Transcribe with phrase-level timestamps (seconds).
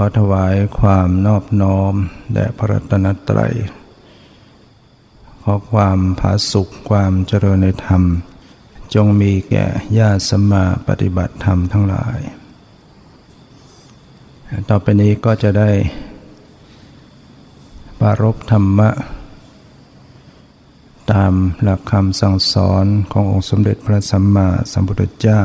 [0.00, 1.94] อถวายความนอบน้อม
[2.32, 3.54] แด่พระรัตนตรัย
[5.42, 8.02] ขอความผาสุขความเจริญในธรรม
[8.94, 9.66] จงมีแก่
[9.98, 12.18] ญาติสมมาปฏิบัติธรรมทั้งหลาย
[14.68, 15.70] ต่อไปนี้ก็จะได้
[18.00, 18.90] ปารบธรรมะ
[21.12, 25.40] ตามหลักคำสั่งสอนขององค์สมเด็จพระสัมมาสัมพุทธเจ้า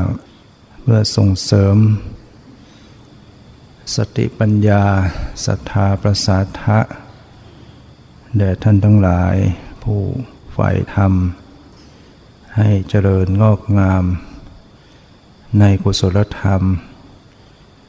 [0.81, 1.75] เพื่อส่งเสริม
[3.95, 4.83] สติปัญญา
[5.45, 6.79] ศรัทธาประสาทะ
[8.37, 9.35] แด่ท่านทั้งหลาย
[9.83, 10.01] ผู้
[10.51, 11.13] ใฝ่ธรรม
[12.57, 14.03] ให้เจริญงอกงาม
[15.59, 16.61] ในกุศลธรรม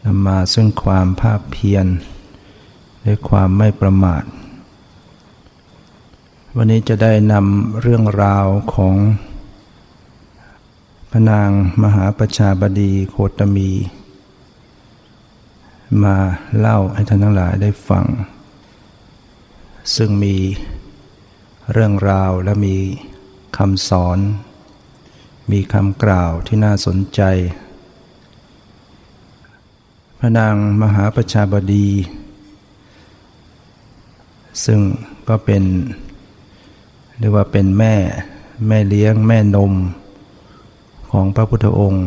[0.05, 1.87] นำมาซึ่งความภาคเพียร
[3.03, 4.25] และความไม่ประมาท
[6.57, 8.97] วันนี้จะได้นำเรื่องราวของ
[11.11, 11.51] พระนาง
[11.83, 13.71] มหาประชาบดีโคตมี
[16.05, 16.17] มา
[16.59, 18.07] เล่าให้ท่านทั้งหลายได้ฟัง
[19.97, 20.37] ซึ่งมี
[21.73, 22.77] เรื่องราวและมี
[23.57, 24.19] คำสอน
[25.53, 27.21] มีคำกล่าวที่น่าสนใจ
[30.19, 31.89] พระนางมหาประชาบดี
[34.65, 34.81] ซึ่ง
[35.29, 35.63] ก็เป็น
[37.19, 37.95] เรียกว่าเป็นแม่
[38.69, 39.73] แม่เลี้ยงแม่นม
[41.11, 42.07] ของพระพุทธองค์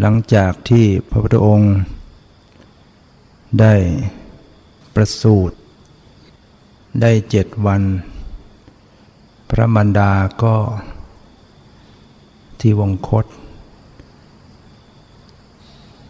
[0.00, 1.74] หลังจากที่พระพุทธองค์
[3.60, 3.74] ได้
[4.94, 5.56] ประสูติ
[7.02, 7.82] ได้เจ็ดวัน
[9.50, 10.56] พระมันดาก็
[12.60, 13.24] ที่วงคต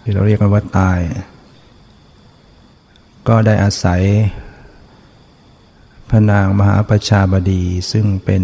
[0.01, 0.99] ที่เราเรียกกันว่าตาย
[3.29, 4.03] ก็ได้อาศัย
[6.09, 7.63] พระนางมหาประชาบดี
[7.93, 8.43] ซึ่งเป็น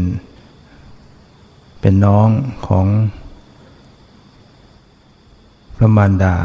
[1.80, 2.28] เป็นน้อง
[2.68, 2.86] ของ
[5.78, 6.36] พระมารดา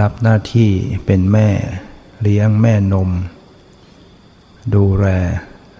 [0.00, 0.70] รับหน้าที่
[1.06, 1.48] เป็นแม่
[2.22, 3.10] เลี้ยงแม่นม
[4.74, 5.06] ดูแล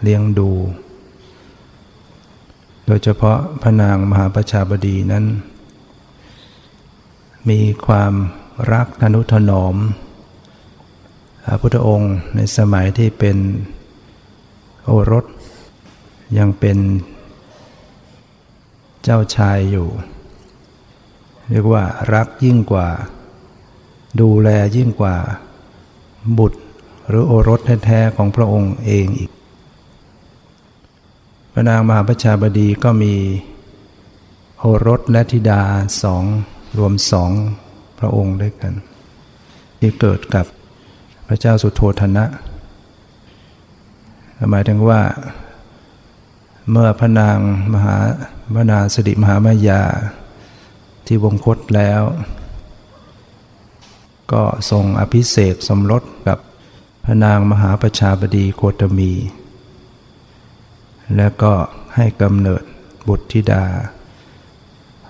[0.02, 0.50] เลี้ยงดู
[2.86, 5.24] โดยเฉพาะพระนางมหาประชาบดีนั้น
[7.48, 8.12] มีความ
[8.72, 9.76] รักทนุถนอม
[11.44, 13.36] พระพุทธองค์ในสมัยที่เป็น
[14.84, 15.24] โอรส
[16.38, 16.78] ยังเป็น
[19.02, 19.88] เจ้าชายอยู่
[21.50, 21.84] เรียกว่า
[22.15, 22.88] รักยิ่งกว่า
[24.21, 25.16] ดูแลยิ่งกว่า
[26.38, 26.61] บุตร
[27.09, 29.31] หรือโอรสแท้ๆของพระองค์เองอีก
[31.53, 33.15] พระนางมหาประชาบดีก็มี
[34.59, 35.62] โอรสและธิดา
[36.03, 36.25] สอง
[36.78, 37.31] รวมสอง
[37.99, 38.72] พระองค์ด้วยกัน
[39.81, 40.47] ที่เกิดกับ
[41.28, 42.25] พระเจ้าสุโธธนะ
[44.50, 45.00] หมายถึงว่า
[46.70, 47.38] เมื่อพระนาง
[47.75, 47.96] มหา
[48.55, 49.82] พระนางสิริมหามายา
[51.12, 52.02] ที่วงคตแล้ว
[54.32, 56.38] ก็ทรงอภิเษกสมรสกับ
[57.04, 59.12] พระนางมหาประชาบดีโคตมี
[61.16, 61.52] แล้วก็
[61.94, 62.62] ให้กำเนิด
[63.08, 63.64] บุตรธิดา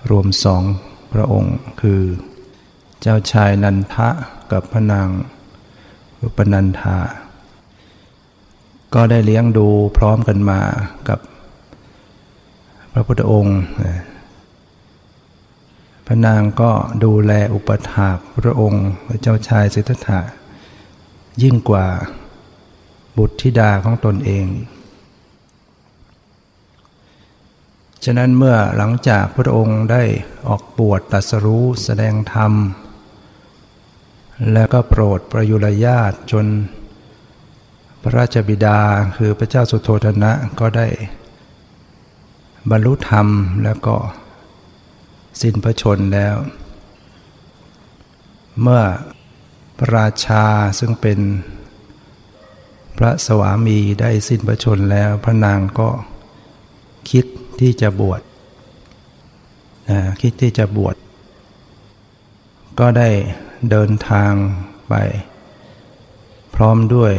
[0.09, 0.63] รวมสอง
[1.13, 2.01] พระองค์คือ
[3.01, 4.09] เจ้าชายนันทะ
[4.51, 5.07] กับพระนาง
[6.21, 6.97] อุปนันธา
[8.93, 9.67] ก็ได้เลี้ยงดู
[9.97, 10.59] พร้อมกันมา
[11.09, 11.19] กับ
[12.91, 13.59] พระพุทธองค์
[16.11, 16.71] ระนางก็
[17.03, 20.19] ดูแลอุปถากพระองค์ พระเจ้าชายสิทธัตถะ
[21.43, 21.87] ยิ่งกว่า
[23.17, 24.45] บุตรธิดาของตนเอง
[28.03, 30.03] ฉะนั้นเมื่อหลังจากพระองค์ได้
[30.47, 32.53] ออกบวชตัสรู้แสดงธรรม
[34.53, 36.45] แล้วก็โปรดประยุรญาตจน
[38.01, 38.79] พระราชบิดา
[39.17, 40.87] คือพระเจ้าสุโธธนะก็ได้
[42.69, 43.27] บรรลุธรรม
[43.63, 43.95] แล้วก็
[45.39, 46.35] สิ้นพระชนแล้ว
[48.61, 48.83] เมื่อ
[49.77, 50.45] พระราชา
[50.79, 51.19] ซึ่งเป็น
[52.97, 55.89] พระสวามีได้สิ้นพระชนแล้ว พระนางก็
[57.09, 57.25] คิด
[57.59, 58.21] ที่จะบวช
[59.89, 60.95] นะคิดที่จะบวช
[62.79, 63.09] ก็ได้
[63.69, 64.33] เดินทาง
[64.89, 64.93] ไป
[66.55, 67.13] พร้อมด้วย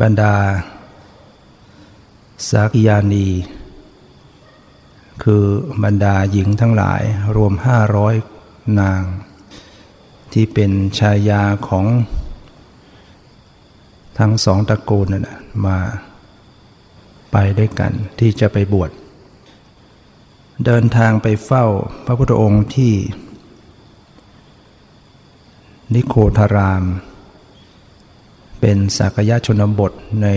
[0.00, 0.34] บรรดา
[2.50, 3.26] สากยานี
[5.22, 5.44] คือ
[5.84, 7.02] บรรดาหญิงทั้งหลาย
[7.36, 8.14] รวมห้าร้อย
[8.80, 9.02] นาง
[10.32, 11.86] ที่เป็นชายาของ
[14.18, 15.28] ทั้งสองตระกูลนั่น
[15.66, 15.78] มา
[17.32, 18.90] ไปด้วยกันที่จะไปบวช
[20.64, 21.64] เดินทางไปเฝ้า
[22.04, 22.92] พระพุทธองค์ที่
[25.94, 26.84] นิโคธาราม
[28.60, 29.92] เป็นสักยะชนบท
[30.22, 30.28] ใน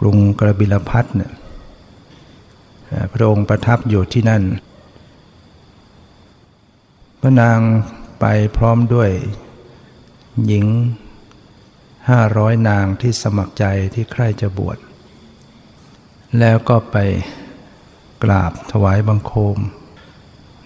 [0.00, 1.32] กรุงกระบิลพัทเนี่ย
[3.12, 4.42] พระองค์ประทับอยู่ที่นั่น
[7.20, 7.58] พระนาง
[8.20, 8.24] ไป
[8.56, 9.10] พร้อมด้วย
[10.46, 10.66] หญิง
[12.08, 13.64] ห้าร้อยนางที่สมัครใจ
[13.94, 14.78] ที่ใคร่จะบวช
[16.38, 16.96] แล้วก็ไป
[18.24, 19.56] กราบถวายบังคม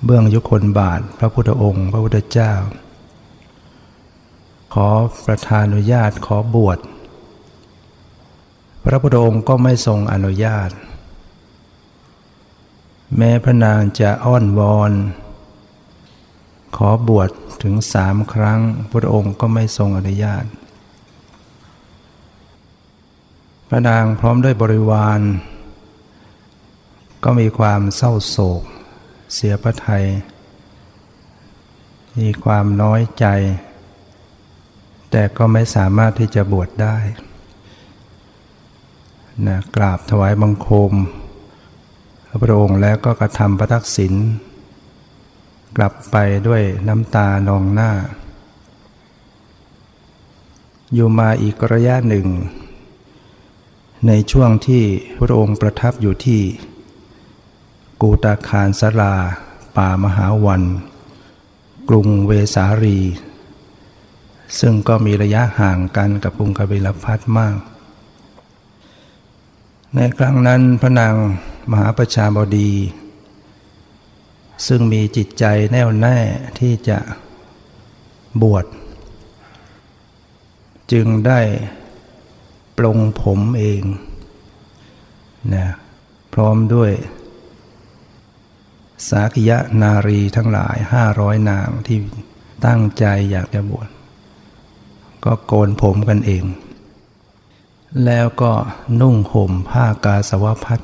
[0.04, 2.52] เบื้องยุคนบาทพระพุทธองค์ พระพุทธเจ้า
[4.74, 4.88] ขอ
[5.26, 6.78] ประทานอนุญาตขอบวช
[8.84, 10.70] พระพุทธองค์ก็ไม่ทรงอนุญาต
[13.16, 14.92] แม้พระนางจะอ้อนวอน
[16.76, 17.30] ขอบวช
[17.62, 18.60] ถึงสามครั้ง
[18.90, 20.44] พระองค์ก็ไม่ทรงอนุญาต
[23.68, 25.20] พระนางพร้อมด้วยบริวาร
[27.24, 28.62] ก็มีความเศร้าโศก
[29.34, 30.04] เสียพระไทย
[32.18, 33.26] มีความน้อยใจ
[35.10, 36.96] แต่ก็ไม่สามารถที่จะบวชได้
[39.46, 40.92] นะกราบถวายบังคม
[42.40, 44.14] พระองค์แล้วก็กระทำพระทักษิณ
[45.76, 46.16] กลับไป
[46.48, 47.90] ด้วยน้ำตานองหน้า
[50.94, 52.26] อยู่มาอีกระยะหนึ่ง
[54.06, 54.84] ในช่วงที่
[55.20, 56.42] พระองค์ประทับอยู่ที่
[58.00, 59.14] กูตาคารสลา
[59.76, 60.62] ป่ามหาวัน
[61.88, 62.98] กรุงเวสารี
[64.60, 67.56] ซึ่งก็มีระยะห่างกันกับกรุงกบิลพัทมาก
[69.96, 71.14] ในครั้งนั้นพระนาง
[71.70, 72.72] มหาประชาบดี
[74.66, 76.18] ซึ่งมีจิตใจแน่วแน่
[76.58, 76.98] ที่จะ
[78.42, 78.66] บวช
[80.92, 81.40] จึงได้
[82.78, 83.82] ปลงผมเอง
[85.54, 85.66] นะ
[86.32, 86.92] พร้อมด้วย
[89.08, 91.98] สากิยะนารีทั้งหลายห้าร้อยนางที่
[92.66, 93.88] ตั้งใจอยากจะบวช
[95.24, 96.44] ก็โกนผมกันเอง
[98.06, 98.52] แล้วก็
[99.00, 100.80] นุ่งห่มผ้ากาสวพัด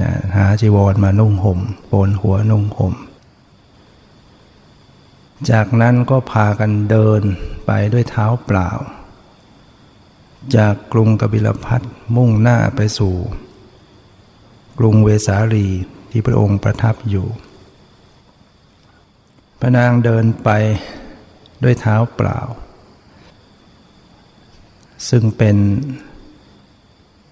[0.00, 2.94] นะหาจีวรมานุ่งห่มโกนหัวนุ่งห่ม
[5.50, 7.22] จากนั้นก็พากันเดิน
[7.66, 8.70] ไปด้วยเท้าเปล่า
[10.56, 11.80] จากกรุงกบิลพัท
[12.16, 13.14] มุ่งหน้าไปสู่
[14.78, 15.68] กรุงเวสาลี
[16.10, 17.26] ที่พระองค์ประทับอยู่
[19.60, 20.50] พระนางเดินไป
[21.62, 22.40] ด้วยเท้าเปล่า
[25.08, 25.56] ซึ่งเป็น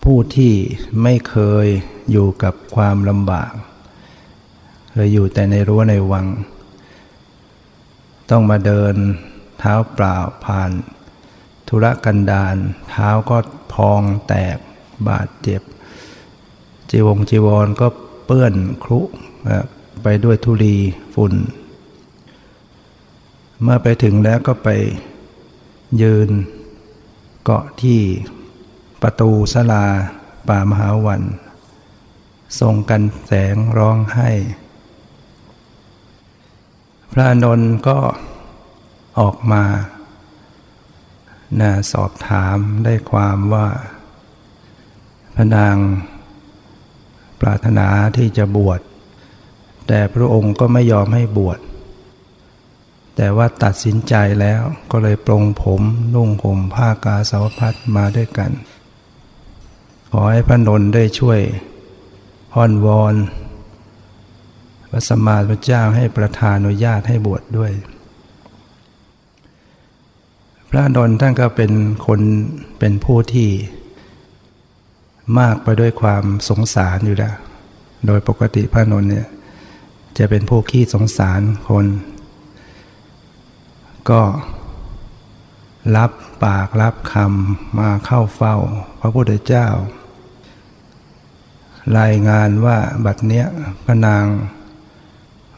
[0.04, 0.54] ผู้ที่
[1.02, 1.66] ไม่เคย
[2.10, 3.52] อยู่กับความลำบาก
[4.90, 6.26] เคยอยู่แต่ในรั้วในวัง
[8.30, 8.94] ต้องมาเดิน
[9.58, 10.70] เท้าเปล่าผ่าน
[11.68, 12.56] ธุรกันดาร
[12.90, 13.38] เท้าก็
[13.72, 14.56] พองแตก
[15.08, 15.62] บาดเจ็บ
[16.90, 17.86] จีวงจีวรก็
[18.26, 18.54] เปื้อน
[18.84, 19.00] ครุ
[20.02, 20.76] ไปด้วยธุลี
[21.14, 21.34] ฝุ่น
[23.62, 24.68] เมื่อไปถึงแล้วก็ไป
[26.02, 26.28] ยืน
[27.46, 28.00] เกาะที่
[29.02, 29.86] ประตูสลา
[30.48, 31.22] ป่ามหาวัน
[32.60, 34.30] ทรงกันแสงร้องให้
[37.12, 37.98] พระนนท์ก็
[39.18, 39.64] ออกมา
[41.60, 43.68] นะสอบถามได้ความว่า
[45.34, 45.76] พระนาง
[47.40, 48.80] ปรารถนาที่จะบวช
[49.88, 51.58] แต่พระองค์ก็ไม่ยอมให้บวช
[53.16, 55.82] แต่ว่าตัดสินใจแล้วก็เลยปรงผม
[56.14, 58.50] นุ่งห่มผ้ากาสาวพัดมาด้วยกัน
[60.10, 61.40] ขอให้พระนนท์ได้ช่วย
[62.54, 63.14] อ้อนวอน
[64.90, 67.72] พระสมมาพระเจ้าให้ประทานอนุญาตให้บวชดด้วย
[70.70, 71.72] พระนนท์ท่านก็เป็น
[72.06, 72.20] คน
[72.78, 73.48] เป็นผู้ที่
[75.38, 77.34] มากไปด้วยความสงสารอยู่แล้ว
[78.06, 79.26] โดยปกติพระนนท์เนี่ย
[80.18, 81.86] จะเป็นผู้ขี้สงสารคน
[84.10, 84.22] ก็
[85.96, 86.12] รับ
[86.44, 88.56] ปากรับคำมาเข้าเฝ้า
[89.00, 89.68] พระพุทธเจ้า
[91.98, 93.46] รายงานว่าบัดเนี้ย
[93.84, 94.26] พระนาง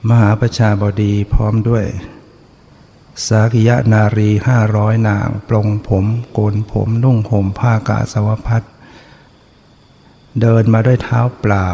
[0.09, 1.85] มหาประชาบดีพร้อมด้วย
[3.27, 8.63] สากิยะนารีห้าร้อยนาง ปลงผมโกนผมนุ่งห่มผ้ากาสาวพัด
[10.41, 11.69] เดินมาด้วยเท้าเปล่า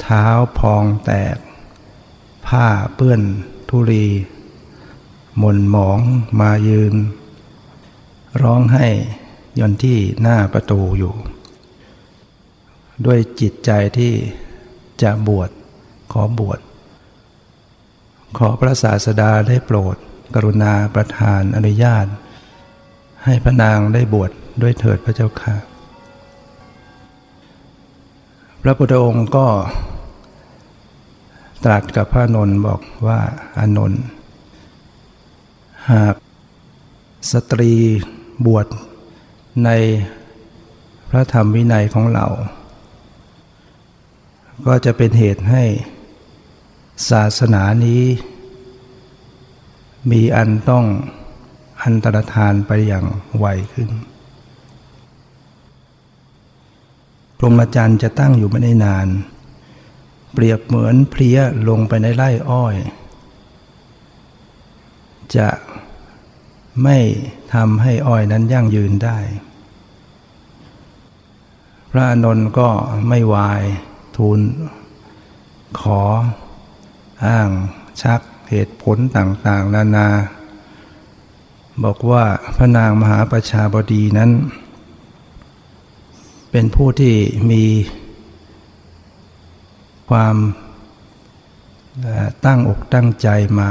[0.00, 0.24] เท้า
[0.58, 1.36] พองแตก
[2.46, 3.20] ผ้าเปื้อน
[3.68, 4.06] ทุรี
[5.38, 5.98] หม่นหมอง
[6.40, 6.94] มายืน
[8.42, 8.86] ร้องให้
[9.58, 11.14] ยนที่หน้าประตูอยู่
[13.06, 14.12] ด้วยจิตใจที่
[15.02, 15.50] จะบวช
[16.12, 16.60] ขอบวช
[18.38, 19.96] ขอพระศาสดาได้โปรด
[20.34, 22.06] กรุณาประทานอนุญาต
[23.24, 25.54] ให้พระนางได้บวชดด้วยเถิดพระเจ้าค่ะ
[28.62, 29.46] พระพุทธองค์ก็
[31.64, 33.20] ตรัสกับพระนนท์บอกว่า
[33.58, 34.02] อานนท์
[35.92, 36.16] หาก
[37.32, 37.72] สตรี
[38.46, 38.66] บวช
[39.64, 39.70] ใน
[41.08, 42.26] พระธรรมวินัยของเรา
[44.66, 45.62] ก็จะเป็นเหตุให้
[47.10, 48.02] ศาสนานี้
[50.10, 50.84] มีอันต้อง
[51.82, 53.04] อันตรธานไปอย่าง
[53.38, 53.90] ไวขึ้น
[57.38, 59.08] พรหมจรรย์จะตั้งอยู่ไม่ได้นาน
[60.32, 61.38] เปรียบเหมือนเพลีย
[61.68, 62.74] ลงไปในไร่อ้อย
[65.36, 65.48] จะ
[66.82, 66.98] ไม่
[67.54, 69.18] ทำให้อ้อยนั้นยั่งยืนได้
[71.90, 72.68] พระนนท์ก็
[73.08, 73.62] ไม่วาย
[74.16, 74.40] ทูล
[75.80, 76.00] ขอ
[77.24, 77.48] อ้าง
[78.02, 80.08] ชักเหตุผลต่าง ๆ นานา
[81.84, 82.24] บอกว่า
[82.56, 84.30] พระนางมหาประชาบดีนั้น
[86.50, 87.14] เป็นผู้ที่
[87.50, 87.64] มี
[90.08, 90.36] ความ
[92.44, 93.28] ตั้งอกตั้งใจ
[93.60, 93.70] มา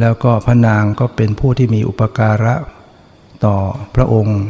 [0.00, 2.54] แล้วก็พระนางก็เป็นผู้ที่มีอุปการะ
[3.44, 3.56] ต่อ
[3.94, 4.40] พระองค์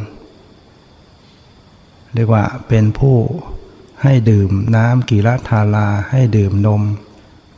[2.13, 3.17] เรียกว่าเป็นผู้
[4.03, 6.81] ให้ดื่มน้ำกีรทาลาให้ดื่มนม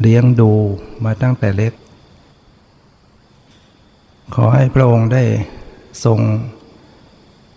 [0.02, 0.52] เลี้ยงดู
[1.04, 1.74] มาตั้งแต่เล็ก
[4.36, 5.24] ขอให้พระองค์ได้
[6.06, 6.20] ทรง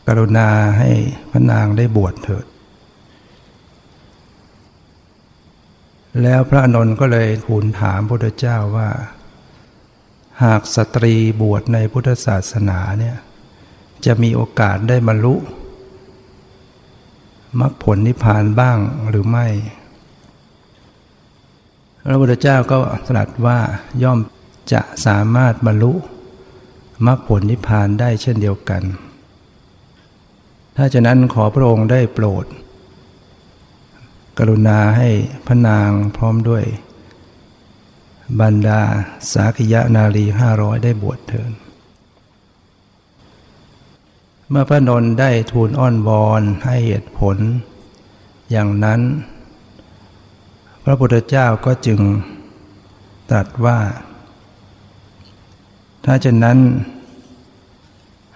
[0.06, 0.90] กรุณาให้
[1.30, 2.44] พระนางได้บวชเถิด
[6.22, 8.88] แล้วพระนนท์ก็เลยทูลถามพระพุทธเจ้าว่า
[10.44, 13.16] หากสตรีบวชในพุทธศาสนาเนี่ย
[14.04, 15.34] จะมีโอกาสได้บรรลุ
[17.60, 18.78] มรรคผลนิพพานบ้าง
[19.08, 19.46] หรือไม่
[22.06, 22.78] พระพุทธเจ้าก็
[23.08, 23.58] ตรัสว่า
[24.02, 24.18] ย่อม
[24.72, 25.92] จะสามารถบรรลุ
[27.06, 28.82] มรรคผลนิพพานได้เช่นเดียวกัน
[30.76, 32.44] ถ้าฉะนั้นขอพระองค์ได้โปรด
[34.38, 35.08] กรุณาให้
[35.46, 36.64] พระนางพร้อมด้วย
[38.40, 38.80] บรรดา
[39.32, 41.52] สากิยะนารีห้าร้อยได้บวชเถิด
[44.48, 47.36] เมื่อพระนนท์ได้ทูลอ้อนวอนให้เหตุผล
[48.50, 49.00] อย่างนั้น
[50.84, 52.00] พระพุทธเจ้าก็จึง
[53.30, 53.78] ตรัสว่า
[56.04, 56.58] ถ้าเช่นนั้น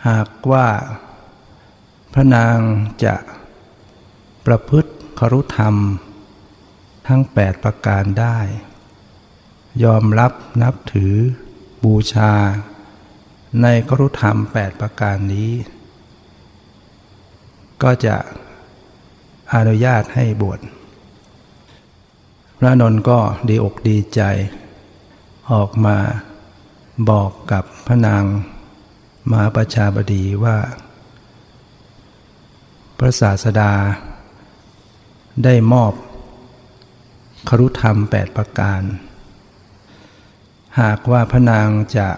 [0.09, 0.67] หากว่า
[2.13, 2.57] พระนาง
[3.05, 3.15] จะ
[4.47, 5.75] ประพฤติครุธรรม
[7.07, 8.39] ทั้งแปดประการได้
[9.85, 11.14] ยอมรับนับถือ
[11.85, 12.33] บูชา
[13.62, 15.50] ในครุธรรมแปดประการนี้
[17.83, 18.17] ก็จะ
[19.55, 20.61] อนุญาตให้บวช
[22.59, 24.21] พระนนท์ก็ดีอกดีใจ
[25.52, 25.97] ออกมา
[27.11, 28.25] บอกกับพระนาง
[29.31, 30.59] มหาประชาบดีว่า
[32.99, 33.73] พระศาสดา
[35.45, 35.93] ได้มอบ
[37.49, 38.83] ครุธรรมแปดประการ
[40.81, 42.09] หากว่าพระนางจะ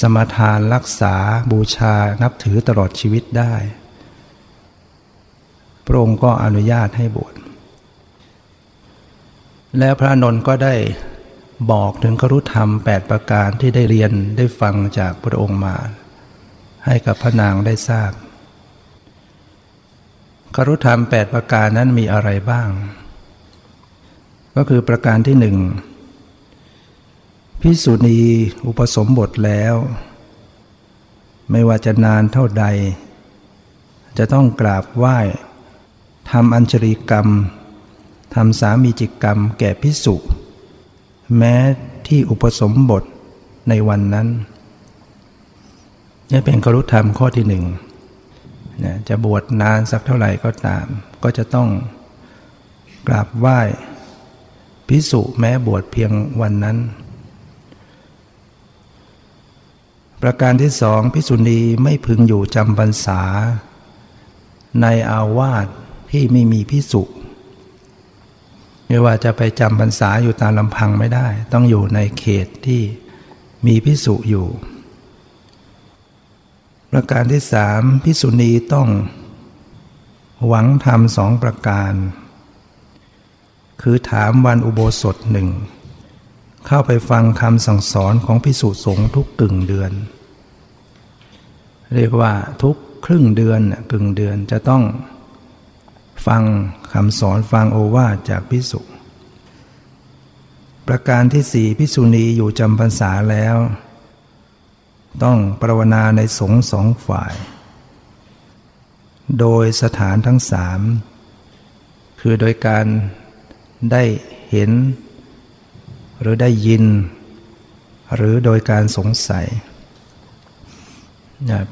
[0.00, 1.14] สมทานรักษา
[1.52, 3.54] บูชานับถือตลอดชีวิตได้
[5.86, 7.34] พระองค์ก็อนุญาตให้บวช
[9.78, 10.74] แล้วพระนนท์ก็ได้
[11.72, 15.76] บอกถึงครุธรรมแปดประการที่ได้เรียนได้ฟังจากพระองค์มา
[16.86, 18.12] ให้กับพระนางได้ทราบ
[20.56, 22.68] ครุธรรมแปดประการนั้นมีอะไรบ้าง
[24.56, 25.56] ก็คือประการที่หนึ่ง
[27.64, 28.18] พิสุณี
[28.66, 29.74] อุปสมบทแล้ว
[31.50, 32.64] ไม่ว่าจะนานเท่าใด
[34.18, 35.18] จะต้องกราบไหว้
[36.30, 37.26] ทำอัญชริกรรม
[38.34, 40.16] ทำสามีจิกรรมแก่พิสุ
[41.36, 41.54] แม้
[42.08, 43.04] ที่อุปสมบท
[43.68, 44.28] ในวันนั้น
[46.30, 47.64] นี่เป็นกรุธรรมข้อที่หนึ่ง
[48.84, 50.86] นะจะบวชนานสักเท่าไหร่ก็ตาม
[51.22, 51.68] ก็จะต้อง
[53.08, 53.60] กราบไหว้
[54.88, 56.78] พิสุแม้บวชเพียงวันนั้น
[60.22, 63.22] ประการที่สองพิสุณีไม่พึงอยู่จำพรรษา
[64.82, 65.66] ในอาวาส
[66.10, 67.02] ที่ไม่มีพิสุ
[68.86, 72.82] ไม่ว่าจะไปจำพรรษาอยู่ตามลำพังไม่ได้ ต้องอยู่ในเขตที่
[73.66, 74.46] มีพิสุอยู่
[76.90, 78.88] ประการที่สามพิสุณีต้อง
[80.46, 81.92] หวังทำสองประการ
[83.82, 85.48] คือถามวันอุโบสถหนึ่ง
[86.72, 89.92] เข้าไปฟังคำสั่งสอนของพิสุสงฆ์ทุกกึ่งเดือน
[91.94, 93.60] เรียกว่าทุกครึ่งเดือน
[93.90, 94.82] กึ่งเดือนจะต้อง
[96.26, 96.42] ฟัง
[96.92, 98.80] คำสอนฟังโอวาทจากพิสุ
[100.86, 103.56] ประการที่สี่พิสุณีอยู่จำพรรษาแล้ว
[105.22, 107.34] ต้องปรวนาในสงสองฝ่าย
[109.40, 110.80] โดยสถานทั้งสาม
[112.20, 112.86] คือโดยการ
[113.92, 114.02] ได้
[114.52, 114.72] เห็น
[116.20, 116.84] หรือได้ยิน
[118.14, 119.46] หรือโดยการสงสัย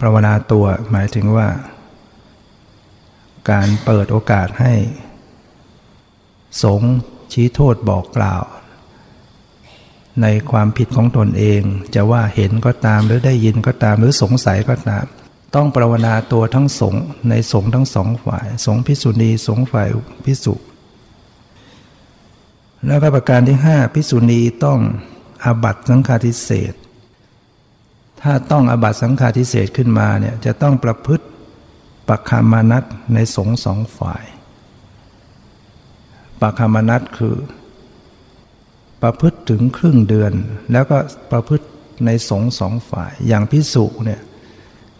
[0.00, 1.48] ปรวนาตัวหมายถึงว่า
[3.50, 4.74] การเปิดโอกาสให้
[6.62, 6.82] สง
[7.32, 8.42] ชี้โทษบอกกล่าว
[10.22, 11.62] ในความผิดของตนเอง
[11.94, 15.04] จะว่าเห็นก็ตามหรือได้ยินก็ตามหรือสงสัยก็ตาม
[15.54, 16.94] ต้องปรวนาตัวทั้งสง
[17.28, 19.88] ในสงทั้งสองฝ่าย สงพิสุณีสงฝ่าย
[20.24, 20.54] พิสุ
[22.86, 24.80] แล้วก็ประการที่ห้าพิสุณีต้อง
[25.44, 26.74] อาบัตสังฆาทิเศษ
[28.22, 31.24] ถ้าต้องอาบัตสังฆาทิเศษขึ้นมาเนี่ยจะต้องประพฤติ
[32.08, 34.24] ปักคามานัตในสงสองฝ่าย
[36.40, 37.36] ปักคามานัตคือ
[39.02, 40.32] ประพฤติถึงครึ่งเดือน
[40.72, 40.98] แล้วก็
[41.30, 41.66] ประพฤติ
[42.06, 44.20] ในสงสองฝ่าย อย่างพิสุเนี่ย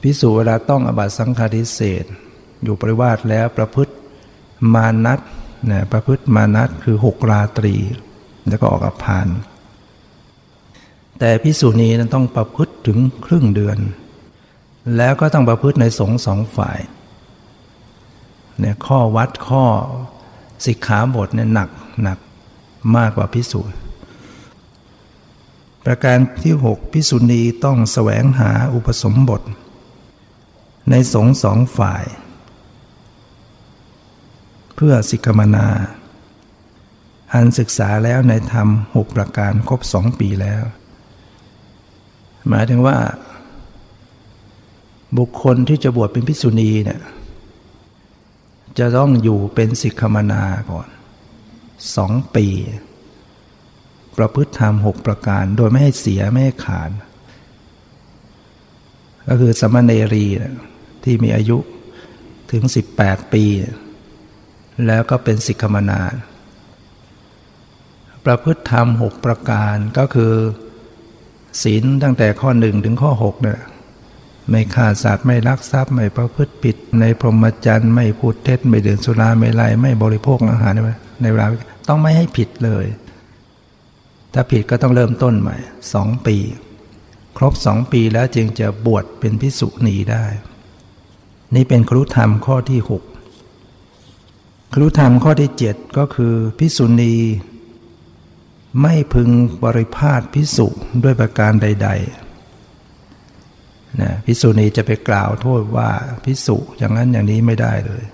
[0.03, 2.05] พิสุเวลาต้องอาบัตสังฆาทิเศษ
[2.63, 3.93] อยู่ปริวาสแล้วประพฤติ
[4.75, 5.21] มานัต
[5.71, 7.75] นี่ยประพฤติมานัตคือหกราตรี
[8.49, 9.29] แล้วก็ออกอภาน
[11.19, 13.79] แต่พิสุนีนั้นต้องประพฤติถึงครึ่งเดือน
[14.97, 16.79] แล้วก็ต้องประพฤติในสงสองฝ่าย
[18.59, 19.65] เนี่ยข้อวัดข้อ
[20.67, 21.69] สิกขาบทเนี่ยหนัก
[22.03, 22.19] หนัก
[22.97, 23.79] มากกว่าพิสูจน์
[25.85, 29.43] ประการที่หกพิสุณีต้องแสวงหาอุปสมบท
[30.91, 32.05] ในสงสองฝ่าย
[34.81, 35.67] เพื่อสิกขมนา
[37.35, 40.63] อันศึกษาแล้วในธรรมหกประการครบสองปีแล้ว
[42.49, 42.97] หมายถึงว่า
[45.19, 47.01] บุคคลที่จะบวชเป็นพิสุณีเนี่ย
[48.79, 50.89] จะต้องอยู่เป็นสิกขมนาก่อน
[51.97, 52.47] สองปี
[54.17, 56.91] ประพฤติธรรมหกประการ โดยไม่ให้เสียไม่ให้ขาด
[59.29, 60.27] ก็คือสมณเณรี
[61.05, 61.59] ที่มีอายุ
[62.53, 62.63] ถึง
[62.99, 63.45] 18 ปี
[64.87, 66.01] แล้วก็เป็นสิกขมนา
[68.25, 70.33] ประพฤติธรรมหกประการก็คือ
[71.63, 73.61] ศีลตั้งแต่ข้อหนึ่งถึงข้อหกเนี่ย
[74.51, 80.73] ไม่ฆ่าสัตว์ไม่ลักทรัพย์ไม่ประพฤติผิด ในพรหมจรรย์ไม่พูดเท็จไม่ดื่มสุราไม่ไล่ไม่บริโภคอาหาร
[81.23, 81.47] ในเวลา
[81.89, 82.85] ต้องไม่ให้ผิดเลย
[84.33, 85.57] ถ้าผิดก็ต้องเริ่มต้นใหม่
[85.95, 86.37] สองปี
[87.37, 90.25] ครบสองปีแล้วจึงจะบวชเป็นพิสุณีได้
[91.55, 93.03] นี่เป็นครุธรรมข้อที่หก
[94.77, 97.15] รุธรรมข้อที่เจ็ดก็คือพิสุณี
[98.83, 99.29] ไม่พึง
[99.65, 100.67] บริพาทพิสุ
[101.05, 105.91] ด้วยประการใดๆนะพิสุณีจะไปกล่าวโทษว่า
[106.25, 108.05] พิสุอย่างนั้นอย่างนี้ไม่ได้เลย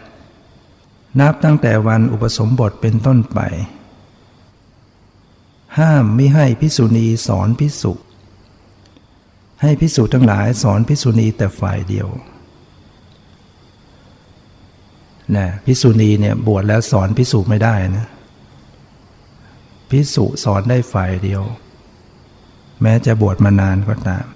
[0.00, 1.20] 8.
[1.20, 3.40] นับตั้งแต่วันอุปสมบทเป็นต้นไป
[5.78, 7.92] ห้ามไม่ให้พิสุณีสอนพิสุ
[9.62, 12.08] ให้พิสุทั้งหลายสอนพิสุณีแต่ฝ่ายเดียว
[15.36, 18.06] นะพิสุณีเนี่ยบวชแล้วสอนพิสุไม่ได้นะ
[19.90, 21.42] พิสุสอนได้ฝ่ายเดียว
[22.82, 24.26] แม้จะบวชมานานก็ตาม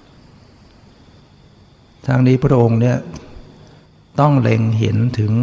[2.05, 2.97] ทางนี้พระองค์เนี่ย
[4.19, 5.33] ต้องเล็งเห็นถึง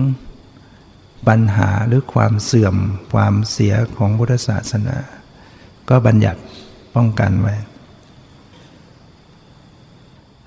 [1.28, 2.76] ปัญหาหรือความเสื่อม
[3.12, 4.96] ความเสียของพุทธศาสนา
[5.88, 6.40] ก็บัญญัติ
[6.94, 7.54] ป้องกันไว้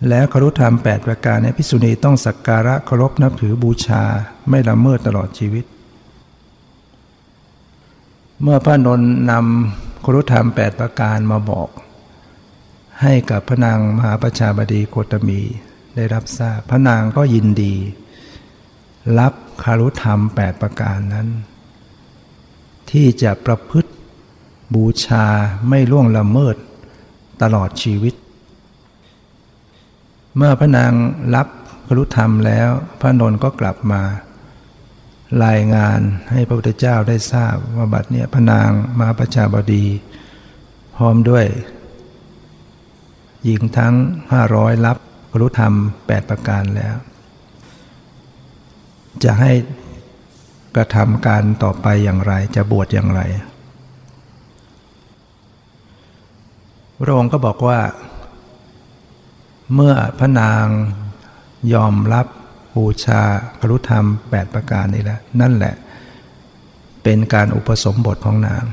[0.09, 4.03] แล้วครุธรรม 8 ประการในพิสุณีต้องสักการะเคารพนับถือบูชา
[4.49, 5.65] ไม่ละเมิดตลอดชีวิต
[8.41, 11.69] เมื่อพระนนนำครุธรรม8ปดประการมาบอก
[13.01, 15.41] ให้กับพระนางมหาประชาบดีโคตมี
[15.95, 17.75] ได้รับทราบพระนางก็ยินดี
[19.19, 19.33] รับ
[19.63, 21.27] คารุธรรมแปดประการนั้น
[22.91, 23.91] ที่จะประพฤติ
[24.75, 25.25] บูชา
[25.69, 26.55] ไม่ล่วงละเมิด
[27.41, 28.15] ตลอดชีวิต
[30.35, 30.91] เมื่อพระนาง
[31.35, 31.47] รับ
[31.87, 34.01] ครุธรรมแล้ว พระนนก็กลับมา
[35.45, 35.99] รายงาน
[36.31, 39.85] ให้พระพุทธเจ้าได้ทราบว่าบัดเนี้ยพระนางมาประชาบดี
[40.95, 41.45] พร้อมด้วย
[43.43, 43.93] หญิงทั้ง
[44.31, 44.97] ห้าร้อยรับ
[45.31, 45.73] ครุธรรม
[46.05, 46.95] แปดประการแล้ว
[49.23, 49.51] จะให้
[50.75, 53.21] กระทำการต่อไปอย่างไร จะบวชอย่างไร
[57.01, 57.79] พระองค์ก็บอกว่า
[59.73, 60.65] เมื่อพระนาง
[61.73, 62.27] ยอมรับ
[62.75, 63.21] บูชา
[63.59, 65.75] กรุธรรมแปดประการนี้แหล้วนั่นแหละ
[67.03, 68.63] เป็นการอุปสมบทของนาง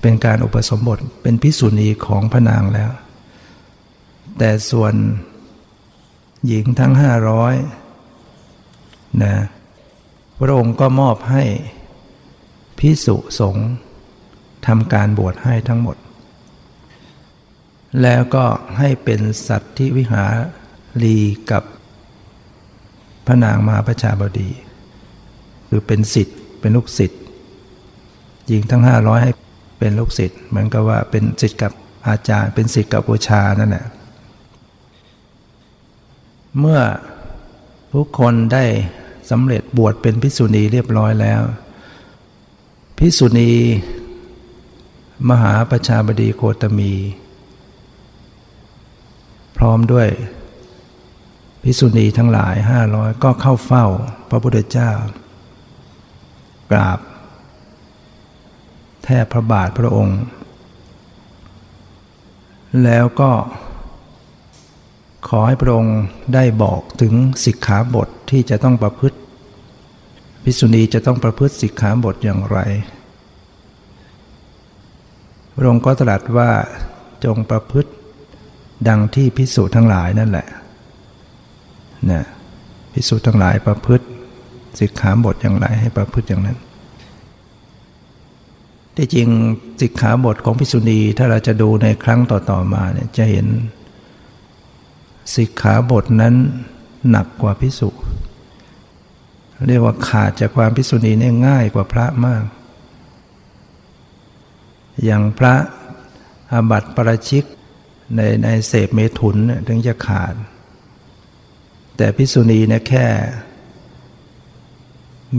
[0.00, 2.90] เป็นการอุปสมบทเป็นพิสุณีของพระนางแล้ว
[4.38, 4.94] แต่ส่วน
[6.46, 7.54] หญิงทั้งห้าร้อย
[9.22, 9.34] นะ
[10.38, 11.44] พระองค์ก็มอบให้
[12.78, 13.68] พิสุสงฆ์
[14.66, 15.96] ทำการบวชให้ทั้งหมด
[18.02, 18.44] แล้วก็
[18.78, 20.24] ให้เป็นสัตว์ที่วิหา
[21.02, 21.18] รี
[21.50, 21.64] กับ
[23.26, 24.50] พระนางมหาประชาบดี
[25.68, 27.20] คือเป็นสิทธิ์เป็นลูกศิษย์
[28.46, 29.32] หญิงทั้งห้าร้อยให้
[29.78, 31.72] เป็นลูกศิษย์เหมือนกับว่าเป็นศิษย์กับ
[32.08, 33.86] อาจารย์ เป็นศิษย์กับบูชานั่นแหละ
[36.58, 36.80] เมื่อ
[37.94, 38.64] ทุกคนได้
[39.30, 41.42] สำเร็จบวชเป็นพิสุณีเรียบร้อยแล้ว
[42.98, 43.50] พิสุณี
[45.30, 46.92] มหาประชาบดีโคตมี
[49.56, 50.08] พร้อมด้วย
[51.62, 53.86] พิสุณีทั้งหลายห้าร้อยก็เข้าเฝ้า
[54.30, 54.92] พระพุทธเจ้า
[56.70, 56.98] กราบ
[59.04, 60.20] แทบพระบาทพระองค์
[62.84, 63.32] แล้วก็
[65.28, 65.98] ขอให้พระองค์
[66.34, 69.18] ได้บอกถึงสิกขาบทที่จะต้องประพฤติ
[70.42, 72.58] ภิกษุณีจะต้องประพฤติสิกขาบทอย่างไร
[75.56, 76.50] พระองค์ก็ตรัสว่า
[77.24, 77.90] จงประพฤติ
[78.88, 80.46] ดังที่พิสูจทั้งหลายนั่นแหละ
[82.10, 82.22] นะ
[82.92, 84.06] พิสูจทั้งหลายประพฤติ
[84.80, 86.58] สิกขาบทอย่างไรให้ประพฤติอย่างนั้น
[88.96, 89.28] ที่จริง
[89.80, 93.46] สิกขาบทของพิสุณีถ้าเราจะดูในครั้งต่อๆมาเนี่ยจะเห็น
[95.36, 96.34] สิกขาบทนั้น
[97.10, 97.88] หนักกว่าพิสุ
[99.68, 102.44] เรียกว่าขาดจากความพิสุนีเนี่ยง่ายกว่าพระมาก
[105.04, 105.54] อย่างพระ
[106.52, 107.44] อาบัติประชิก
[108.16, 109.36] ในในเสพเมถุน
[109.66, 110.34] ถึงจะขาด
[112.02, 113.06] แต่พิสุนีเนี่ยแค่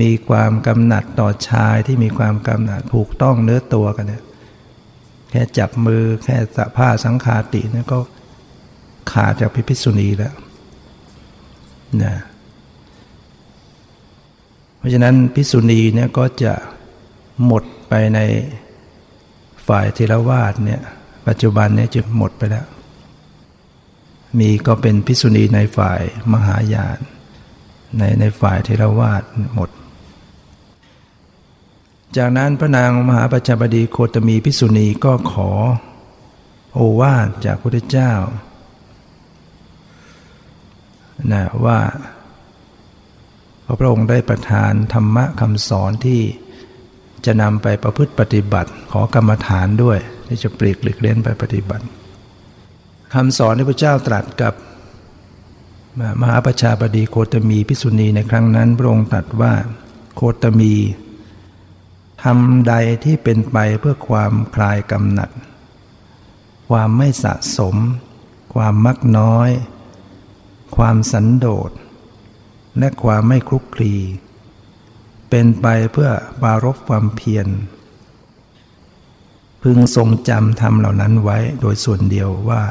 [0.02, 4.24] มีความกำหนัดต่อชายที่มีความกำหนัดถูกต้องเนื้อตัวกันเนี่ย
[5.30, 8.00] แค่จับมือแค่สะผ้าสังคาติเนี่ยก็
[9.12, 10.34] ขาดจากพิพิสุณีแล้ว
[12.04, 12.16] นะ
[14.78, 16.54] เพราะฉะนั้นพิสุณีเนี่ยก็จะ
[17.46, 18.20] หมดไปใน
[19.68, 20.82] ฝ่ายเทรวาสเนี่ย
[21.28, 22.68] ปัจจุบันเนี่ยจะหมดไปแล้ว
[24.40, 26.02] มีก็เป็นพิสุณีในฝ่าย
[26.34, 27.00] มหายาน
[27.98, 29.70] ในในฝ่ายเทรวาสหมด
[32.18, 35.50] จากนั้นพระนางมหาปัจจบดีโคตมีพิสุณีก็ขอ
[36.74, 38.14] โอวาทจากพระพุทธเจ้า
[41.32, 41.80] นะว่า
[43.80, 46.22] พระองค์ได้ประทานธรรมะคำสอนที่
[47.26, 51.86] จะนำไปประพฤติปฏิบัติ ขอกรรมฐานด้วย ที่จะปลีกหลีกเล่นไปปฏิบัติ
[53.18, 54.54] คำสอนที่พระเจ้าตรัสกับ
[56.22, 59.54] มหาประชาบดีโคตมีพิสุณีในครั้งนั้นพระองค์ตรัสว่า
[60.16, 60.74] โคตมี
[62.24, 62.74] ทำใด
[63.04, 65.30] ที่เป็นไปเพื่อความคลายกำหนัด
[66.70, 67.76] ความไม่สะสม
[68.54, 69.50] ความมักน้อย
[70.76, 71.72] ความสันโดษ
[72.78, 73.94] และความไม่คลุกคลี
[75.30, 76.10] เป็นไปเพื่อ
[76.42, 77.48] ปารบความเพียร
[79.64, 82.64] พึงทรงจำธรรมเหล่านั้นไว้โดยส่วนเดียวว่า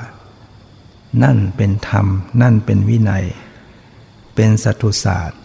[1.22, 2.06] นั่นเป็นธรรม
[2.42, 3.24] นั่นเป็นวินัย
[4.34, 5.40] เป็นสัตุศาสตร์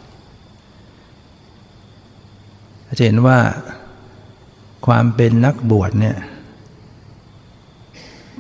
[2.98, 3.40] จะเห็นว่า
[4.86, 6.18] ความเป็นนักบวชเนี่ย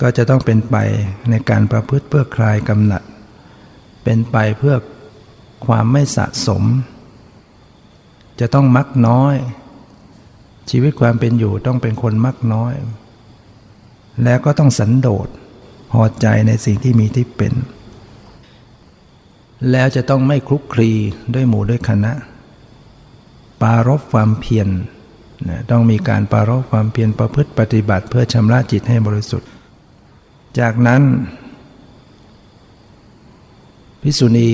[0.01, 0.75] ก็จะต้องเป็นไป
[1.29, 3.03] ในการประพฤติเพื่อคลายกำหนัด
[4.03, 4.75] เป็นไปเพื่อ
[5.65, 6.63] ความไม่สะสม
[8.39, 9.35] จะต้องมักน้อย
[10.69, 12.73] ชีวิตความเป็นอยู่ต้องเป็นคนมักน้อย
[14.23, 15.27] แล้วก็ต้องสันโดษ
[15.91, 17.54] พอใจในสิ่งที่มีที่เป็น
[19.71, 20.91] แล้วจะต้องไม่คลุกคลี
[21.34, 22.12] ด้วยหมู่ด้วยคณะ
[23.62, 24.69] ปารบความเพียร
[25.71, 29.50] ต้องมีการปารบความเพียรประพฤติปฏิบัติ เพื่อชำระจิตให้บริสุทธิ์
[30.60, 31.02] จากนั้น
[34.02, 34.52] พิสุณี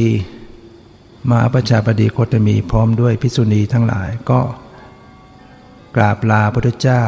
[1.32, 4.42] มาประชาบดีโคตมีพร้อมด้วยพิสุณีทั้งหลายก็
[5.96, 7.04] กราบลาพระพุทธเจ้า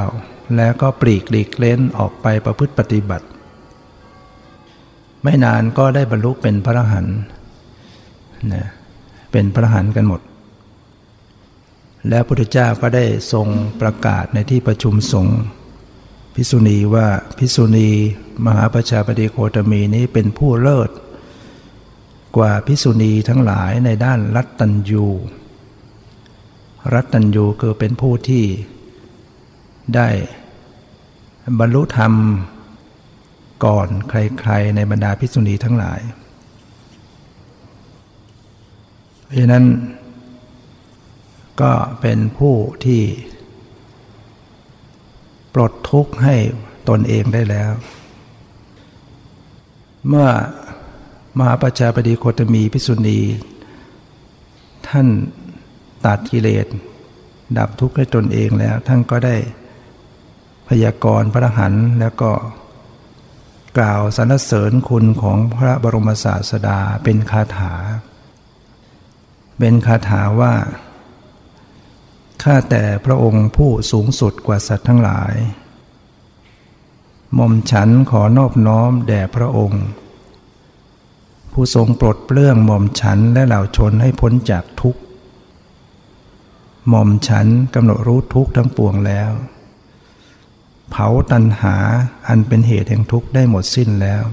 [0.56, 3.26] แล้วก็ปลีกหลีกเล้นออกไปประพฤติปฏิบัติ
[5.26, 7.18] ไม่นานก็ได้บรรลุเป็นพระอรหันต์
[8.54, 8.68] นะ
[9.32, 10.22] เป็นพระอรหันต์กันหมด
[12.10, 13.48] แล้วพระพุทธเจ้าก็ได้ทรง
[13.82, 15.40] ประกาศในที่ประชุมสงฆ์
[16.36, 17.08] พิสุณีว่า
[17.38, 17.90] พิสุณี
[18.46, 20.90] มหาประชาบดีโคตมีนี้เป็นผู้เลิศ
[22.38, 25.06] กว่าพิสุณีทั้งหลายในด้านรัตตัญยู
[26.94, 28.46] รัตัญญูคือเป็นผู้ที่
[29.96, 30.10] ได้
[31.60, 32.14] บรรลุธรรม
[33.66, 36.02] ก่อนใครๆในบรรดาพิสุณีทั้งหลาย
[39.24, 39.66] เพราะฉะนั้น
[41.62, 43.02] ก็เป็นผู้ที่
[45.54, 46.36] ปลดทุกข์ให้
[46.90, 47.72] ตนเองได้แล้ว
[50.08, 50.30] เมื่อ
[51.38, 53.20] มหาประชาบดีโคตมีพิสุณี
[54.88, 55.08] ท่าน
[56.06, 56.66] ตัดกิเลส
[57.58, 59.36] ดับทุกข์ให้ตนเองแล้ว ท่านก็ได้
[60.68, 62.32] พยากรณ์พระหันแล้วก็
[63.78, 67.74] กล่าวสรรเสริญคุณของพระบรมศาสดาเป็นคาถา
[69.60, 70.54] เป็นคาถาว่า
[72.44, 75.36] ข้าแต่พระองค์ผู้สูงสุดกว่าสัตว์ทั้งหลาย
[77.36, 79.84] หม่อมฉันขอนอบน้อมแด่พระองค์
[81.52, 85.02] ผู้ทรงปลดเปลื้องหม่อมฉันและเหล่าชนให้พ้นจากทุกข์
[86.90, 89.32] หม่อมฉันกำหนดรู้ทุกข์ทั้งปวงแล้ว
[90.90, 91.76] เผาตันหา
[92.28, 94.24] อันเป็นเหตุแห่งทุกข์ได้หมดสิ้นแล้ว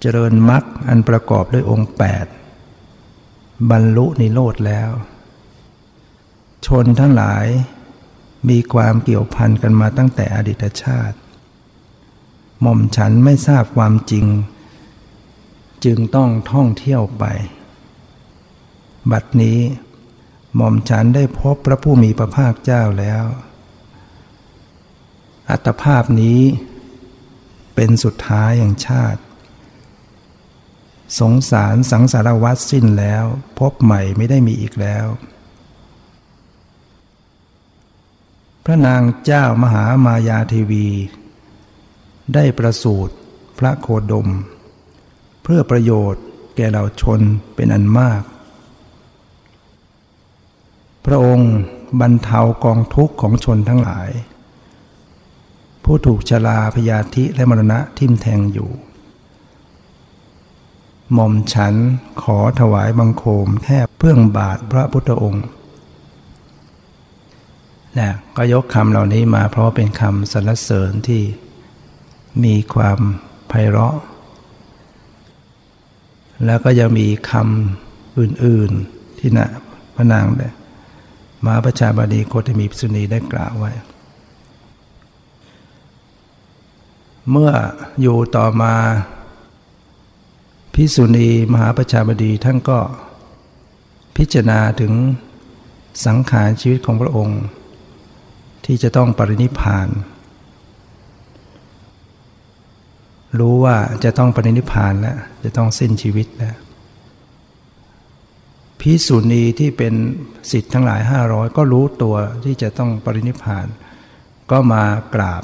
[0.00, 2.26] เจริญมรรคอันประกอบด้วยองค์แปด
[3.70, 4.90] บรรลุนิโรธแล้ว
[6.66, 7.46] ชนทั้งหลาย
[8.48, 11.16] มีความเกี่ยวพันกันมาตั้งแต่อดีตชาติ
[12.60, 14.26] หม่อมฉันไม่ทราบความจริง
[15.84, 17.24] จึงต้องท่องเที่ยวไป
[19.10, 19.58] บัดนี้
[20.56, 23.24] หม่อมฉันได้พบพระผู้มีพระภาคเจ้าแล้ว
[25.50, 26.40] อัตภาพนี้
[27.74, 29.20] เป็นสุดท้ายอย่างชาติ
[31.20, 33.24] สงสารสังสารวัฏสิ้นแล้ว
[33.58, 35.06] พบใหม่ไม่ได้มีอีกแล้ว
[38.64, 40.88] พระนางเจ้ามหามายาเทวี
[42.34, 43.14] ได้ประสูติ
[43.58, 44.28] พระโคดม
[45.42, 46.24] เพื่อประโยชน์
[46.56, 47.20] แก่เราชน
[47.54, 48.22] เป็นอันมาก
[51.06, 51.52] พระองค์
[52.00, 54.10] บรรเทากองทุกข์ของชนทั้งหลาย
[55.88, 58.70] ผู้ถูกชลาพยาธิและมรณะทิ่มแทงอยู่
[61.12, 61.74] หม่อมฉัน
[62.22, 65.46] ขอถวายบังคมแทบเพื่องบาทพระพุทธองค์
[67.98, 71.22] นะก็ยกคำเหล่านี้มาเพราะเป็นคำสรรเสริญที่
[72.44, 72.98] มีความ
[73.48, 73.96] ไพเราะ
[76.46, 79.46] แล้วก็ยังมีคำอื่นๆที่นะ
[79.94, 80.24] พระนาง
[81.46, 83.72] มาประชาบดีโคตมีพิสุณีได้กล่าวไว้
[87.30, 87.52] เมื่อ
[88.00, 88.74] อยู่ต่อมา
[90.74, 92.78] พิสุณีมหาประชาบดีท่านก็
[94.16, 94.92] พิจารณาถึง
[96.06, 97.42] สังขารชีวิตของพระองค์
[98.64, 99.88] ที่จะต้องปรินิพาน
[103.38, 106.56] รู้ว่าจะต้องปรินิพานแล้วจะต้องสิ้นชีวิตแล้ว
[108.80, 109.94] พิสุณีที่เป็น
[110.50, 113.66] สิทธิ์ทั้งหลายห้าร้อยก็รู้ตัวที่จะต้องปรินิพาน
[114.50, 114.82] ก็มา
[115.14, 115.42] กราบ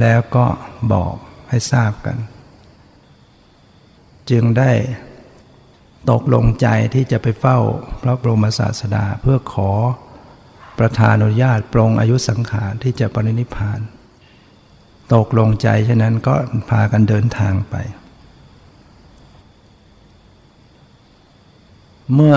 [0.00, 0.46] แล้วก็
[0.92, 1.14] บอก
[1.48, 2.16] ให้ทราบกัน
[4.30, 4.72] จึงได้
[6.10, 7.58] ตกลงใจที่จะไปเฝ้า
[8.02, 9.70] พระบรมศาสดาเพื่อขอ
[10.78, 13.80] ประธานอนุญาตปรงอายุสังขารที่จะปรินิพาน
[15.14, 16.34] ตกลงใจฉะนั้นก็
[16.70, 17.76] พากันเดินทางไป
[22.14, 22.36] เมื่อ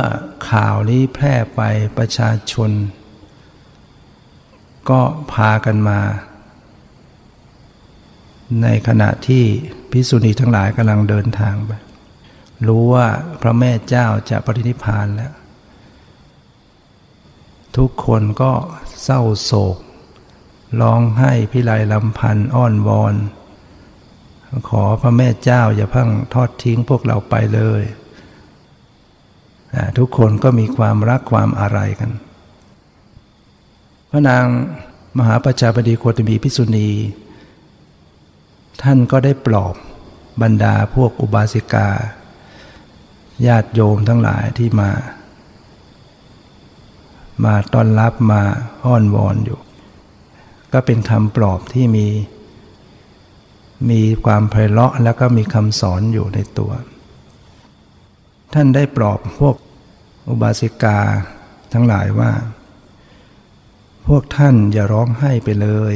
[0.50, 1.62] ข่าวนี้แพร่ไป
[1.98, 2.72] ประชาชน
[4.90, 5.02] ก็
[5.34, 6.00] พากันมา
[8.64, 9.44] ในขณะที่
[9.92, 11.72] พิสุณีทั้งหลายกำลังเดินทางไป
[12.68, 13.08] รู้ว่า
[13.42, 15.34] พระแม่เจ้าจะปรินิพานแล้ว
[17.78, 18.52] ทุกคนก็
[19.04, 19.78] เศร้าโศก
[20.82, 23.16] ร้องไห้พิไรลำพันอ้อนวอน
[24.70, 27.84] ขอพระแม่เจ้าอย่าพังทอดทิ้งพวกเราไปเลย
[29.98, 32.12] ทุกคนก็มีความรักความอะไรกัน
[34.12, 34.46] พระนาง
[35.18, 36.90] มหาประชาบดีโคตมีพิสุณี
[38.84, 39.76] ท่านก็ได้ปลอบ
[40.42, 41.90] บรรดาพวกอุบาสิกา
[43.48, 44.92] ญาติโยมทั้งหลายที่มา
[47.46, 48.42] มาต้อนรับมา
[48.86, 49.60] อ้อนวอนอยู่
[50.74, 52.08] ก็เป็นคำปลอบที่มี
[53.90, 56.72] มีความไพเราะแล้วก็มีคำสอนอยู่ในตัว
[58.54, 59.56] ท่านได้ปลอบพวก
[60.30, 61.00] อุบาสิกา
[61.74, 62.32] ทั้งหลายว่า
[64.08, 65.94] พวกท่านอย่าร้องไห้ไปเลย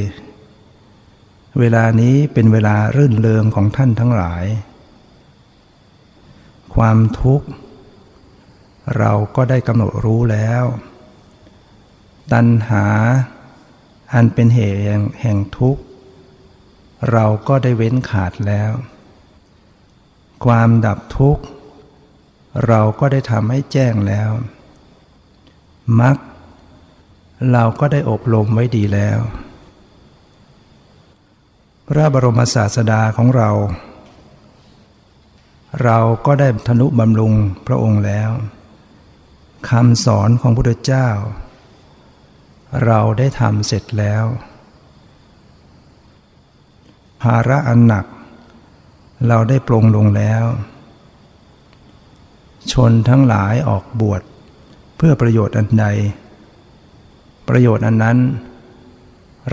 [1.60, 4.44] เวลานี้เป็นเวลารื่นเริงของท่านทั้งหลาย
[6.74, 7.46] ความทุกข์
[8.98, 10.64] เราก็ได้กำหนดรู้แล้ว
[12.32, 12.86] ตัณหา
[14.12, 14.80] อันเป็นเหตุ
[15.22, 15.82] แห่งทุกข์
[17.12, 18.72] เราก็ได้เว้นขาดแล้ว
[20.44, 21.42] ความดับทุกข์
[22.68, 24.30] เราก็ได้ทำให้แจ้งแล้ว
[26.00, 26.16] มัก
[27.52, 29.18] เราก็ได้อบรมไว้ดีแล้ว
[31.90, 33.50] พระบรมศาสดาของเรา
[35.82, 37.34] เราก็ได้ธนุบำรุง
[37.66, 38.30] พระองค์แล้ว
[39.70, 41.08] คำสอนของพระพุทธเจ้า
[42.84, 44.24] เราได้ทำเสร็จแล้ว
[47.22, 48.06] ภาระอันหนัก
[49.28, 50.44] เราได้ปรงลงแล้ว
[52.72, 54.22] ชนทั้งหลายออกบวช
[54.96, 55.86] เพื่อประโยชน์อันใด
[57.48, 58.18] ประโยชน์อันนั้น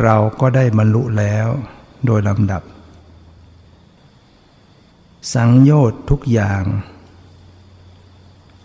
[0.02, 1.50] เราก็ได้บรรลุแล้ว
[2.06, 2.64] โดยลำดับ
[5.34, 6.64] สังโยชน์ทุกอย่าง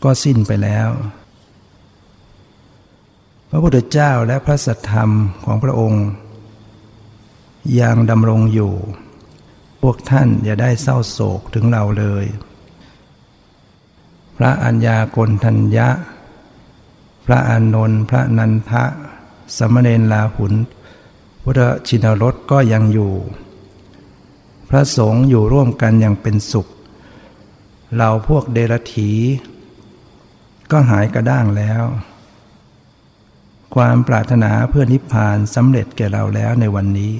[0.03, 0.89] ก็สิ้นไปแล้ว
[3.51, 5.11] พระพุทธเจ้าและพระสัทธรรม
[5.45, 6.07] ของพระองค์
[7.81, 8.73] ยังดำรงอยู่
[9.83, 12.25] พวกท่านอย่าได้เศร้าโศกถึงเราเลย
[14.37, 15.89] พระอัญญากลทัญญะ
[17.27, 18.85] พระอานนท์พระนันทะ
[19.57, 20.53] สมณเณรลาหุน
[21.51, 23.13] พุทธชินรสก็ยังอยู่
[24.69, 26.69] พระสงฆ์อยู่ร่วมกันอย่างเป็นสุข
[27.97, 29.11] เราพวกเดรถี
[30.71, 31.83] ก็หายกระด้างแล้ว
[33.75, 37.15] ความปรารถนาเพื่อนิพพานสำเร็จแก่เราแล้วในวันนี้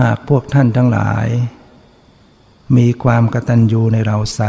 [0.00, 1.26] หากพวกท่านทั้งหลาย
[2.76, 4.40] มีความกตัญญูในเราไซ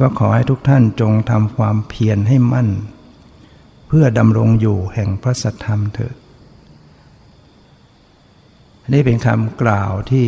[0.00, 2.70] ก็ขอให้ทุกท่านจงทำความเพียรให้มั่น
[3.88, 6.16] เพื่อดำรงอยู่แห่งพระสัทธรรมเถิด
[8.92, 10.26] นี่เป็นคำกล่าวที่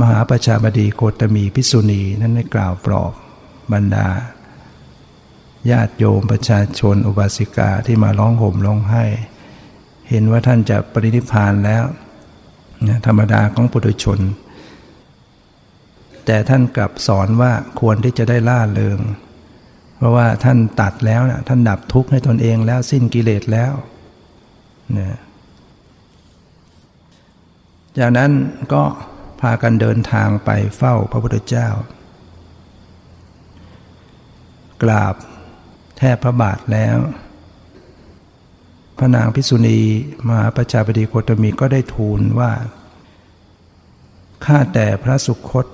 [0.00, 3.12] มหาประชาบดีโคตมีพิสุณีนั้นได้กล่าวปลอบ
[3.72, 4.08] บรรดา
[5.70, 9.04] ญาติโยมประชาชนอุบาสิกาที่มาร้องห่มร้องไห้
[10.08, 11.84] เห็นว่าท่านจะปรินิพานแล้ว
[13.06, 14.20] ธรรมดาของปุถุชน
[16.26, 18.98] แต่ท่านกลับสอนว่าควรที่จะได้ล่าเริง
[19.96, 23.72] เพราะว่าท่านตัดแล้วนะท่านดับทุกข์ให้ตนเองแล้วสิ้นกิเลสแล้ว
[24.98, 25.18] นะ
[27.98, 28.30] จากนั้น
[28.72, 28.82] ก็
[29.40, 31.68] พากันเดินทางไปเฝ้าพระพุทธเจ้า
[34.82, 35.14] กราบ
[35.98, 36.98] แทบพระบาทแล้ว
[38.98, 39.78] พระนางพิษุณี
[40.28, 42.52] มหาประชาบดีโคตมีก็ได้ทูลว่า
[44.44, 45.66] ข้าแต่พระสุคต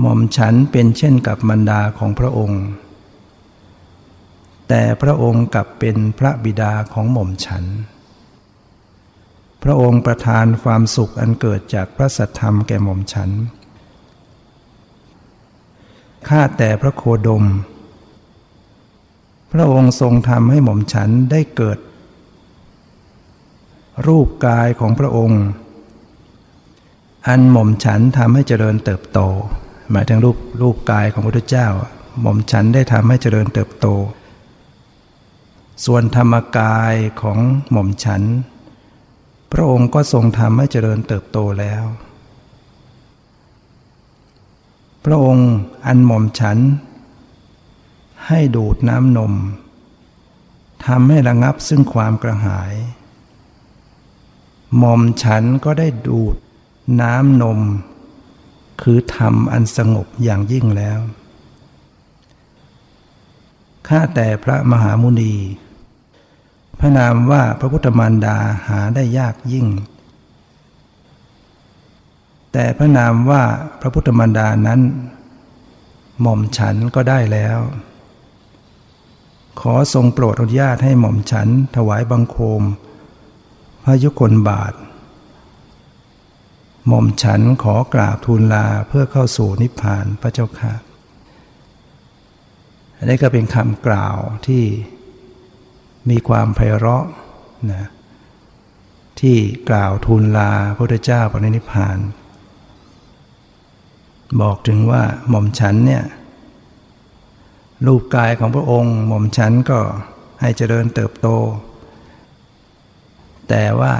[0.00, 2.62] หม่อมฉันเป็นเช่นกับมารดาของพระองค์
[4.68, 7.64] แต่พระองค์กลับเป็นพระบิดาของหม่อมฉัน
[9.62, 13.30] พระองค์ประทานความสุขอันเกิดจากพระสัทธรรมแก่หม่อมฉัน
[16.28, 17.44] ข้าแต่พระโคดม
[19.52, 21.78] พระองค์ทรงทำให้หม่อมฉันได้เกิด
[24.06, 25.42] รูปกายของพระองค์
[27.28, 29.20] อันหม่อมฉันทำให้เจริญเติบโต
[29.90, 31.68] หมายถึงรูปรูปกายของพระพุทธเจ้า
[32.20, 33.86] หม่อมฉันได้ทำให้เจริญเติบโต
[35.84, 37.38] ส่วนธรรมกายของ
[37.70, 38.22] หม่อมฉัน
[39.52, 41.84] พระองค์ก็ทรงทำให้เจริญเติบโตแล้ว
[45.04, 45.48] พระองค์
[45.86, 46.58] อันหม่อมฉัน
[48.26, 49.34] ให้ดูดน้ำนม
[50.86, 52.74] ทำให้ระงับซึ่งความกระหาย
[54.78, 56.36] หม่อมฉันก็ได้ดูด
[57.00, 57.60] น้ำนม
[58.82, 61.00] คือธรรมอันสงบอย่างยิ่งแล้ว
[63.88, 65.34] ข้าแต่พระมหามุนี
[66.78, 68.36] พระนามว่าพระพุทธมารดา
[68.68, 69.66] หาได้ยากยิ่ง
[72.52, 73.42] แต่พระนามว่า
[73.80, 74.80] พระพุทธมารดานั้น
[76.20, 77.58] หม่อมฉันก็ได้แล้ว
[79.60, 82.62] ขอทรงโปรดอนุญาตให้หม่อมฉันถวายบังคม
[83.84, 84.72] พระยุคลบาท
[86.88, 90.74] หม่อมฉันขอกราบทูลลาเพื่อเข้าสู่นิพพานพระเจ้าค่ะ
[92.96, 94.16] อันนี้ก็เป็นคำกล่าว
[94.46, 94.64] ที่
[96.10, 97.06] มีความไพเราะ
[97.72, 97.86] นะ
[99.20, 99.36] ที่
[99.70, 101.98] กล่าวทูลลาพระพุทธเจ้าปณินิพพาน
[104.40, 106.04] บอกถึงว่าหม่อมฉันเนี่ย
[107.86, 109.80] รูปกายของพระองค์ หม่อมฉันก็
[110.40, 111.28] ให้เจริญเติบโต
[113.48, 113.94] แต่ว่า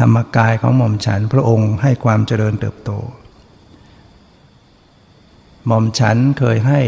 [0.00, 2.90] ธรรมกายของหม่อมฉันพระองค์ให้ความเจริญเติบโต
[5.66, 6.80] หม่อมฉันเคยให้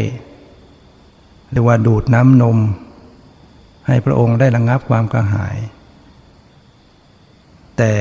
[1.51, 2.57] เรียกว่าดูดน้ำนม
[3.87, 5.57] ให้พระองค์ได้ระงงับความกระหาย
[7.77, 7.93] แต่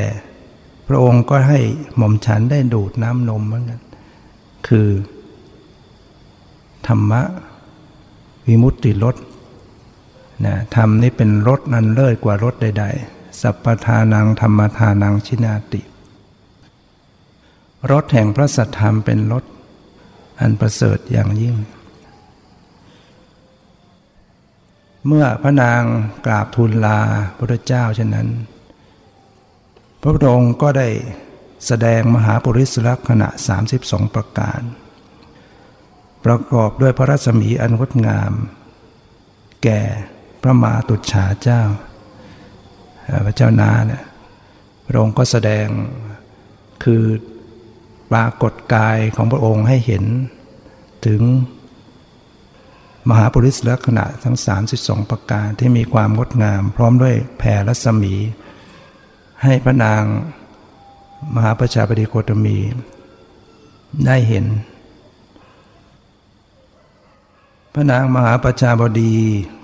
[0.88, 1.60] พระองค์ก็ให้
[1.96, 3.80] หม่อมฉันได้ดูดน้ำนมเหมือนกัน
[4.68, 4.88] คือ
[6.86, 7.22] ธรรมะ
[8.46, 9.16] วิมุตติรส
[10.46, 15.82] นะธรรมนี้เป็นรสนันเลิศกว่ารสใด ๆ สัพพทานังธรรมทานังชินาติ
[17.90, 19.44] รถแห่งพระสัทธรรมเป็นรถ
[20.40, 21.56] อันประเสริฐอย่างยิ่ง
[25.06, 25.82] เมื่อพระนาง
[26.26, 27.00] กราบทูลลา
[27.38, 28.28] พระเจ้าเช่นนั้น
[30.00, 30.88] พระพุทธองค์ก็ได้
[31.66, 33.28] แสดงมหาปริศลักษณะ
[33.70, 34.60] 32 ประการ
[36.24, 38.32] ประกอบด้วยพระรัศมีอันงดงาม
[39.62, 39.80] แก่
[40.42, 41.62] พระมาตุฉาเจ้า
[43.26, 44.04] พระเจ้านาเนี่ย
[44.86, 45.66] พระองค์ก็แสดง
[46.84, 47.02] คือ
[48.12, 50.04] ปรากฏกายของพระองค์ให้เห็น
[51.06, 51.20] ถึง
[53.08, 54.36] มหาปุริสลักษณะทั้ง
[54.74, 58.14] 32 ประการที่มีความงดงาม พร้อมด้วยแผ่รัศมี
[59.42, 60.02] ให้พระนาง
[61.34, 62.58] มหาประชาบดีโคตมี
[64.06, 64.46] ได้เห็น
[67.74, 69.14] พระนางมหาประชาบดี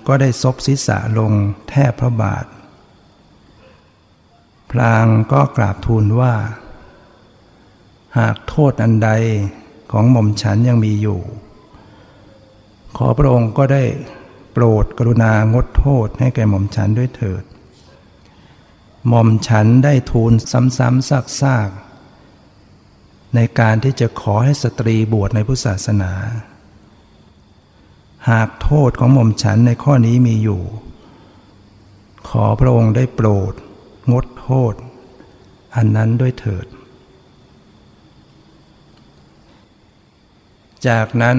[0.07, 1.31] ก็ได้ซบศีรษะลง
[1.69, 2.45] แทบพระบาท
[4.71, 6.33] พลางก็กราบทูลว่า
[8.17, 9.09] หากโทษอันใด
[9.91, 11.19] ของหม่อมฉันยังมีอยู่
[12.97, 13.83] ขอพระองค์ก็ได้
[14.53, 17.43] โปรดกรุณางดโทษให้แก่หม่อมฉันด้วยเถิด
[19.07, 21.09] หม่อมฉันได้ทูลซ้ำๆ
[21.41, 26.11] ซากๆ ในการที่จะขอให้สตรีบวชในพุทธศาสนา
[28.29, 30.61] หากโทษของหม่อมฉันในข้อนี้มีอยู่
[32.29, 33.53] ขอพระองค์ได้โปรด
[34.11, 34.25] งด
[34.71, 34.73] ษ
[35.75, 36.65] อันนั้นด้วยเถิด
[40.87, 41.37] จากนั้น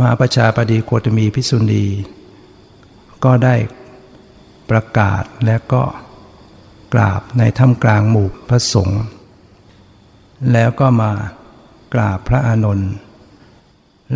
[0.00, 1.84] มาประชาปดีโคตมีพิสุณี
[3.24, 3.54] ก็ได้
[4.70, 5.82] ประกาศและก็
[6.94, 9.02] กราบในถ้ำกลางหมู่พระสงฆ์
[10.52, 11.12] แล้วก็มา
[11.94, 12.92] กราบพระอานนท์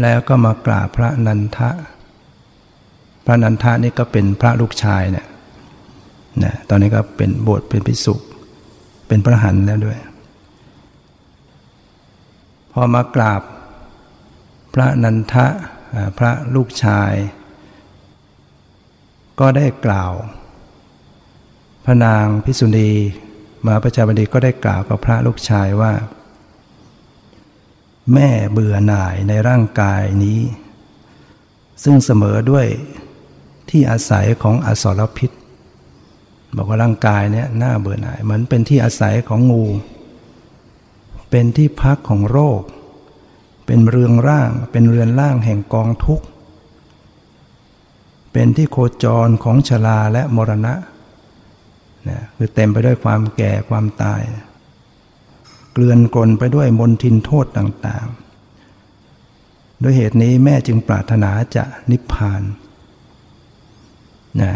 [0.00, 1.70] แล้วก็มากราบพระนันทะ
[3.24, 5.26] พระนันทะนี่ก็เป็นพระลูกชายเนี่ย
[6.44, 8.14] นะตอนนี้ก็เป็นบวชเป็นพิสุ
[9.06, 9.98] เป็นพระหันแล้วด้วย
[12.72, 13.42] พอมากราบ
[14.74, 15.46] พระนันทะ
[16.18, 17.12] พระลูกชาย
[19.40, 20.12] ก็ได้กล่าว
[21.84, 22.90] พระนางพิสุณี
[23.66, 25.92] มาประชาบดีก็ได้กล่าวกับพระลูกชายว่า
[28.14, 30.40] แม่เบื่อหน่ายในร่างกายนี้
[31.82, 32.66] ซึ่งเสมอด้วย
[33.70, 35.30] ที่อาศัยของอสรพิษ
[36.56, 39.64] บอกว่าร่างกายเนี่ยน่าเบื่อหน่ายเหมือนเป็นที่อาศัยของงู
[41.30, 42.62] เป็นที่พักของโรค
[43.66, 46.26] เป็นเรืองร่าง เป็นเรือนร่างแห่งกองทุกข์
[48.32, 50.74] เป็นที่โคจรของชลาและมรณะ
[52.08, 54.20] นะคือเต็มไปด้วยความแก่ความตาย
[55.72, 62.42] เกลื่อนกลนไปด้วยมนทินโทษต่างๆ ด้วยเหตุนี้แม่จึงปรารถนาจะนิพพาน
[64.40, 64.52] นะ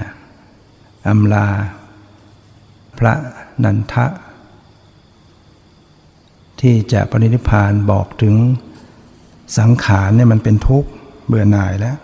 [1.08, 1.48] อำลา
[3.00, 3.14] พระ
[3.64, 4.06] นันทะ
[6.60, 8.34] ที่จะปรินิพานบอกถึง
[9.58, 10.90] สังขารเนี่ยมันเป็นทุกข์
[11.26, 11.96] เบื่อหน่ายแล้ว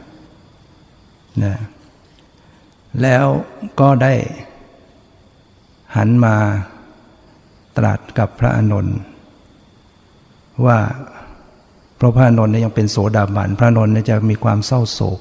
[1.44, 1.56] นะ
[3.02, 3.24] แล้ว
[3.80, 4.12] ก็ได้
[5.96, 6.36] หันมา
[7.76, 8.98] ตรัสกับพระอานนท์
[10.66, 10.78] ว่า
[11.96, 15.20] เพราะพระอานนท์เนี่ยยังเป็นโสดาบัน พระอานนท์เนี่ยจะมีความเศร้าโศก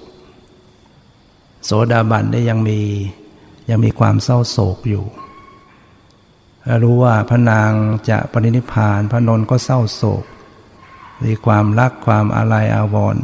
[1.66, 2.80] โสดาบันเนี่ยยังมี
[3.70, 5.06] ยังมีความเศร้าโศกอยู่
[6.84, 7.72] รู้ว่าพระนาง
[8.10, 10.24] จะปรินิพาน พระนนก็เศร้าโศก
[11.24, 13.24] มีความรักความอาลัยอาวรณ์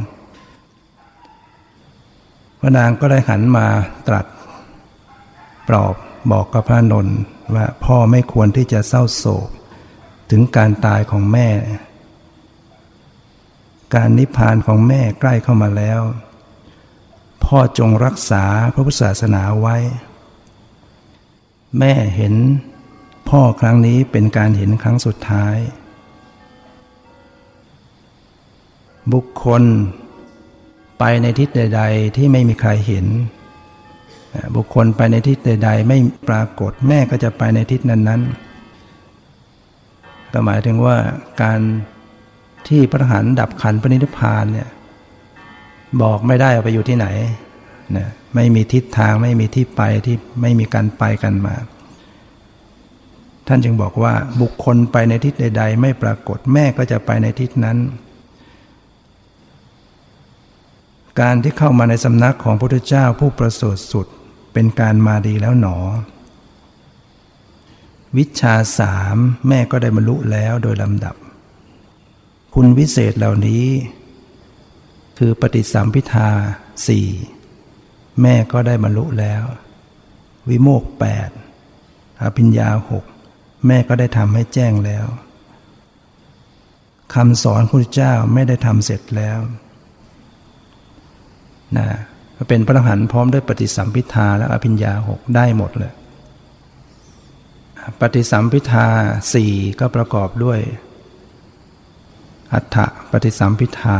[2.59, 3.67] พระนางก็ได้หันมา
[4.07, 4.25] ตรัส
[5.67, 5.95] ปลอบ
[6.31, 7.07] บอกกับพระนน
[7.55, 9.49] ว่าพ่อไม่ควรที่จะเศร้าโศก
[10.31, 11.49] ถึงการตายของแม่
[13.95, 16.01] การนิพพานของแม่ใกล้เข้ามาแล้ว
[17.45, 19.77] พ่อจงรักษาพระพุทธศาสนาไว้
[21.79, 22.35] แม่เห็น
[23.35, 25.57] พ่อครั้งนี้เป็นการเห็นครั้งสุดท้าย
[29.13, 29.63] บุคคล
[30.99, 33.05] ไปในทิศใด ๆ ที่ไม่มีใครเห็น
[34.55, 35.97] บุคคลไปในทิศใด ๆ ไม่
[36.29, 40.97] ปรากฏแม่ก็จะไปในทิศนั้นๆ ก็หมายถึงว่า
[41.41, 41.59] การ
[42.67, 44.69] ที่พระหันดับขันปณิธพานเนี่ย
[46.01, 47.07] บอกไม่ได้ไปอยู่ที่ไหน
[47.97, 51.55] นะไม่มีทิศทางไม่มีที่ไปที่ไม่มีการไปกันมา
[53.47, 57.77] ท่านจึงบอกว่าบุคคลไปในทิศใด ๆ ไม่ปรากฏแม่ก็จะไปในทิศนั้น
[61.19, 64.07] การที่เข้ามาในสำนักของพระพุทธเจ้าผู้ประเสริฐสุด
[64.53, 65.77] เป็นการมาดีแล้วหนอ
[68.17, 69.17] วิชาสาม
[69.47, 71.15] แม่ก็ได้บรรลุแล้วโดยลำดับ
[72.55, 73.65] คุณวิเศษเหล่านี้
[75.17, 76.29] คือปฏิสัมพิทา
[76.87, 77.07] สี่
[78.21, 79.43] แม่ก็ได้บรรลุแล้ว
[80.49, 81.29] วิโมกแปด
[82.21, 83.05] อภิญญาหก
[83.67, 85.05] แม่ก็ได้ทำให้แจ้งแล้ว
[87.13, 89.39] คำสอนพระเจ้าไม่ได้ทำเสร็จแล้ว
[91.77, 91.87] นะ
[92.49, 95.93] เป็นพระหันพร้อมด้วยปฏิสัมพิทาและอภิญญาหกได้หมดเลย
[97.99, 98.87] ปฏิสัมพิทา
[99.33, 100.59] สี่ก็ประกอบด้วย
[102.53, 102.77] อัฏฐ
[103.11, 103.99] ปฏิสัมพิทา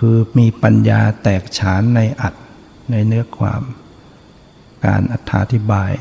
[0.00, 2.34] คือมีปัญญาแตกฉานในอัด
[2.90, 3.62] ในเนื้อความ
[4.84, 5.14] การอ
[5.52, 5.92] ธิบาย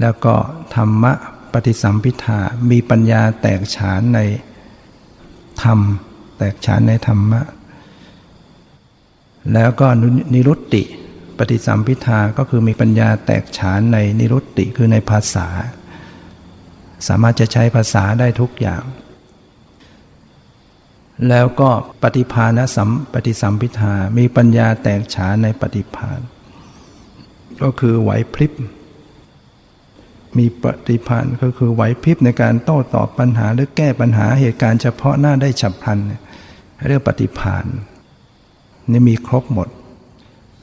[0.00, 0.34] แล้วก็
[0.74, 1.12] ธรรมะ
[1.52, 2.38] ปฏิสัมพิทา
[2.70, 4.20] มีปัญญาแตกฉานใน
[5.62, 5.78] ธรรม
[6.38, 7.42] แตกฉานในธรรมะ
[9.54, 9.86] แล้วก็
[10.34, 10.82] นิรุตติ
[11.38, 15.48] ปฏิสัมพิทาก็คือมีปัญญาแตกฉานในนิรุตติคือในภาษา
[17.08, 18.82] สามารถจะใช้ภาษาได้ทุกอย่าง
[21.28, 21.70] แล้วก็
[22.02, 26.20] ปฏิภาณสัมปฏิสัมพิทามีปัญญาแตกฉานในปฏิภาณ
[27.62, 28.52] ก็คือไหวพริบ
[30.38, 35.98] มีปฏิพันธ์ก็คือไหวพริบในการโต้ตอบปัญหาหรือแก้ปัญหาเหตุการณ์เฉพาะหน้าได้ฉับพลัน
[36.88, 37.66] เรียกปฏิพาน
[38.90, 39.68] นี่มีครบหมด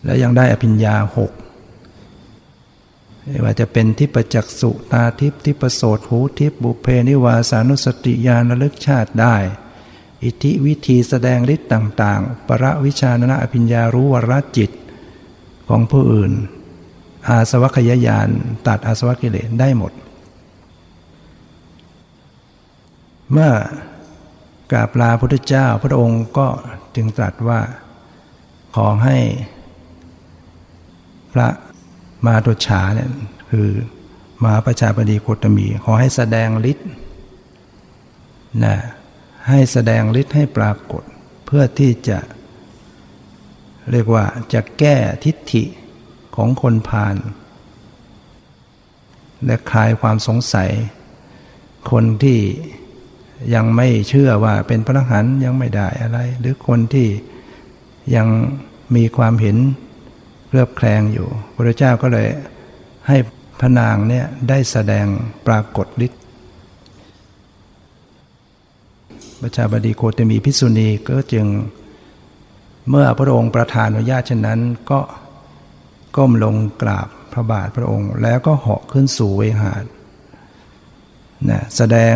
[0.04, 1.32] แล้วยังได้อภิญญาหก
[3.44, 9.36] ว่าจะเป็นทิปจักสุตาทิพทิปโสดหูทิพบุเพนิวาสานุสติญาณระลึกชาติได้
[10.24, 14.72] อิทธิวิธีแสดงฤทธิ์ต่าง ๆ ประวิชานนะอภิญญารู้วรจิต
[15.68, 16.32] ของผู้อื่น
[17.28, 18.30] อาสวัคยายาน
[18.68, 19.94] ตัดอาสวะกิเลสได้หมด
[23.32, 23.52] เมื่อ
[24.72, 26.48] กราบลาพุทธเจ้าพระองค์ก็
[26.96, 27.60] จึงตรัสว่า
[28.76, 29.18] ขอให้
[31.34, 31.48] พระ
[32.26, 33.10] มาตุฉาเนี่ย
[33.52, 33.70] คือ
[34.46, 36.90] มาประชาบดีโคตมี ขอให้แสดงฤทธิ์
[38.64, 38.76] นะ
[39.50, 41.04] ให้แสดงฤทธิ์ให้ปรากฏ
[41.46, 42.20] เพื่อที่จะ
[43.92, 45.64] เรียกว่าจะแก้ทิฏฐิ
[46.36, 47.16] ของคนพาล
[49.46, 50.70] และคลายความสงสัย
[51.92, 52.40] คนที่
[53.54, 57.08] ยังไม่เชื่อว่าเป็นพระหันยังไม่ได้อะไร หรือคนที่
[58.16, 58.28] ยัง
[58.96, 59.58] มีความเห็น
[60.50, 62.28] เรือบแคลงอยู่ พระเจ้าก็เลย
[63.08, 63.18] ให้
[63.60, 65.06] พระนางเนี่ยได้แสดง
[65.48, 66.22] ปรากฏฤทธิ์
[69.42, 71.46] ประชาบดีโคตมีพิสุณีก็จึง
[72.90, 74.60] เมื่อพระองค์ประทานอนุญาตเช่นนั้น
[74.92, 75.00] ก็
[76.16, 79.76] ก้มลงกราบพระบาทพระองค์ แล้วก็เหาะขึ้นสู่เวหา
[81.50, 82.14] นะแสดง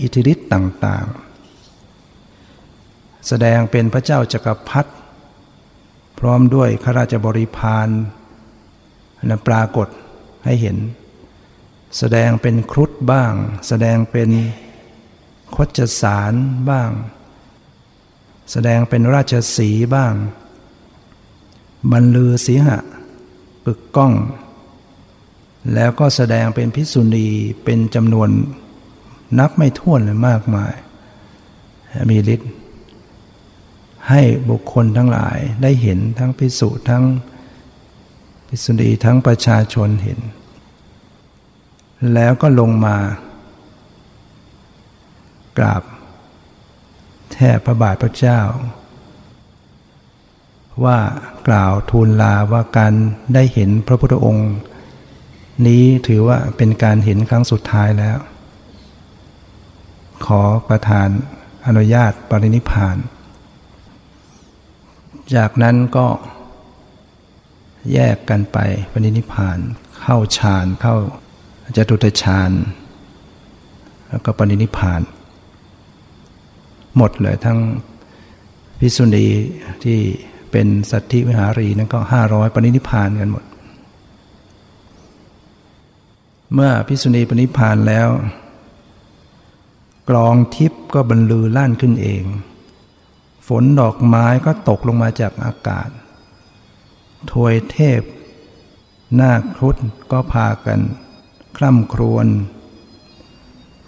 [0.00, 4.92] อิทธิฤทธิ์ต่างๆ แสดงเป็นพระเจ้าจักรพรรดิ
[6.18, 7.88] พร้อมด้วยข้าราชบริพาร
[9.24, 9.88] นะปรากฏ
[10.44, 10.76] ให้เห็น
[11.98, 13.32] แสดงเป็นครุฑบ้าง
[13.68, 14.30] แสดงเป็น
[15.56, 16.32] คดจสาร
[16.70, 16.90] บ้าง
[18.52, 20.14] แสดงเป็นราชสีบ้าง
[21.92, 22.78] บรรลือสีหะ
[23.64, 24.12] ปึกก้อง
[25.74, 27.28] แล้วก็แสดงเป็นพิสุณี
[27.64, 28.28] เป็นจำนวน
[29.38, 30.74] นับไม่ถ้วนเลยมากมาย
[32.10, 32.50] มีฤทธิ์
[34.10, 37.04] ให้บุคคลทั้งหลายได้เห็นทั้งพิสุทั้ง
[38.48, 40.20] พิสุณีทั้งประชาชนเห็น
[42.14, 42.96] แล้วก็ลงมา
[45.58, 45.82] กราบ
[47.32, 48.40] แทบพระบาทพระเจ้า
[50.84, 50.98] ว่า
[51.48, 52.92] กล่าวทูลลาว่าการ
[53.34, 54.52] ได้เห็นพระพุทธองค์
[55.66, 58.18] นี้ถือว่าเป็นการเห็นครั้งสุดท้ายแล้ว
[60.26, 61.08] ขอประทาน
[61.66, 62.96] อนุญาตปรินิพาน
[65.34, 66.06] จากนั้นก็
[67.92, 68.58] แยกกันไป
[68.92, 69.58] ปรินิพาน
[70.00, 70.94] เข้าฌานเข้า
[71.76, 72.50] จตุตฌาน
[74.08, 75.00] แล้วก็ปรินิพาน
[76.96, 77.58] หมดเลยทั้ง
[78.78, 79.26] พิสุณี
[79.84, 80.00] ที่
[80.54, 83.44] เป็นสัตธิวิหารีนั้นก็ห้าร้อยปณิพานกันหมด
[86.54, 88.08] เมื่อพิสุณีปณิพานแล้ว
[90.08, 92.24] กลองทิพย์ก็บรรลือลั่นขึ้นเอง
[93.48, 95.88] ฝนดอกไม้ก็ตกลงมาจากอากาศ
[97.30, 98.02] ทวยเทพ
[99.20, 99.76] นาครุฑ
[100.12, 100.80] ก็พากัน
[101.56, 102.26] คร่ำครวญ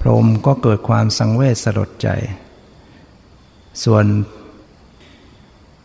[0.01, 2.09] พรหมก็เกิดความสังเวชสลดใจ
[3.85, 4.05] ส่วน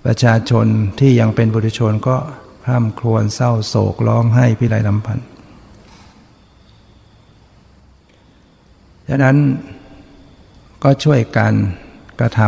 [0.06, 0.66] ประชาชน
[1.00, 2.18] ที่ยังเป็นบุตรชนก็
[2.64, 5.28] พร่ำครวญเศร้าโศกร้องไห้พิไรลำพันธ์
[9.08, 9.38] ดังนั้น
[10.84, 11.54] ก็ช่วยกัน
[12.20, 12.40] กระท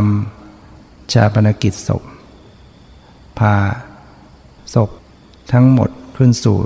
[0.52, 2.04] ำชาปนกิจศพ
[3.40, 3.56] พา
[4.74, 4.90] ศพ
[5.52, 6.60] ทั้งหมดขึ้นสู่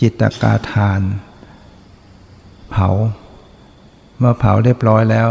[0.00, 1.00] จิตกาทาน
[2.70, 2.88] เผา
[4.18, 5.30] เมื่อเผาเรียบร้อยแล้ว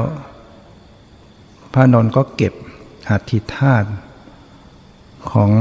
[1.74, 2.54] พระนนก็เก็บ
[3.08, 3.84] อัฐิธาต
[5.32, 5.52] ของ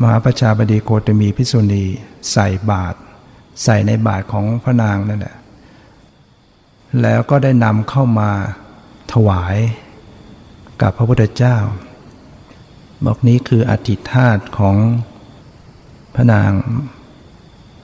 [0.00, 1.84] มหาประชาบดีโกตมีพิสุณี
[2.32, 2.98] ใส่บาตร
[3.62, 5.36] ใส่ในบาตรของพระนางนั่นแหละ
[7.02, 8.30] แล้วก็ได้นำเข้ามา
[9.12, 9.56] ถวาย
[10.80, 11.56] กับพระพุทธเจ้า
[13.04, 14.76] บอกนี้คืออธิธาตของ
[16.14, 16.50] พระนาง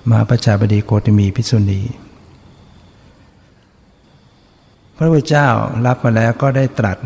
[0.08, 1.82] มหาประชาบดีโกตมีพิสุณี
[4.96, 5.48] พระพุทธเจ้า
[5.86, 6.98] รับมาแล้วก็ได้ตรัส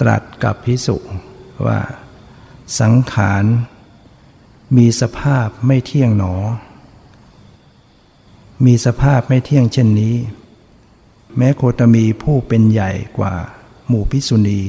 [0.00, 0.96] ตรัสกับพิสุ
[1.66, 1.80] ว่า
[2.80, 3.44] สังขาร
[4.76, 6.34] มีสภาพไม่เที่ยงหนอ
[8.64, 10.16] มีสภาพไม่เที่ยงเช่นนี้
[11.36, 13.34] แม้โคตมีผู้เป็นใหญ่กว่า
[13.88, 14.62] หมู่พิสุณี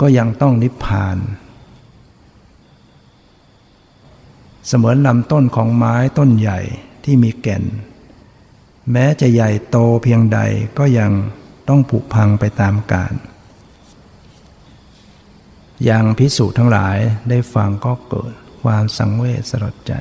[0.00, 1.18] ก็ยังต้องนิพพาน
[4.66, 6.60] เสมือนลำต้นของไม้ต้นใหญ่
[7.04, 7.64] ที่มีแก่น
[8.92, 10.38] แม้จะใหญ่โตเพียงใด
[10.78, 11.12] ก็ยัง
[11.68, 13.14] ต้องผุพังไปตามกาล
[15.88, 16.96] ย่างพิสูจทั้งหลาย
[17.28, 19.92] ได้ฟังก็เกิดความสังเวชสลดใจ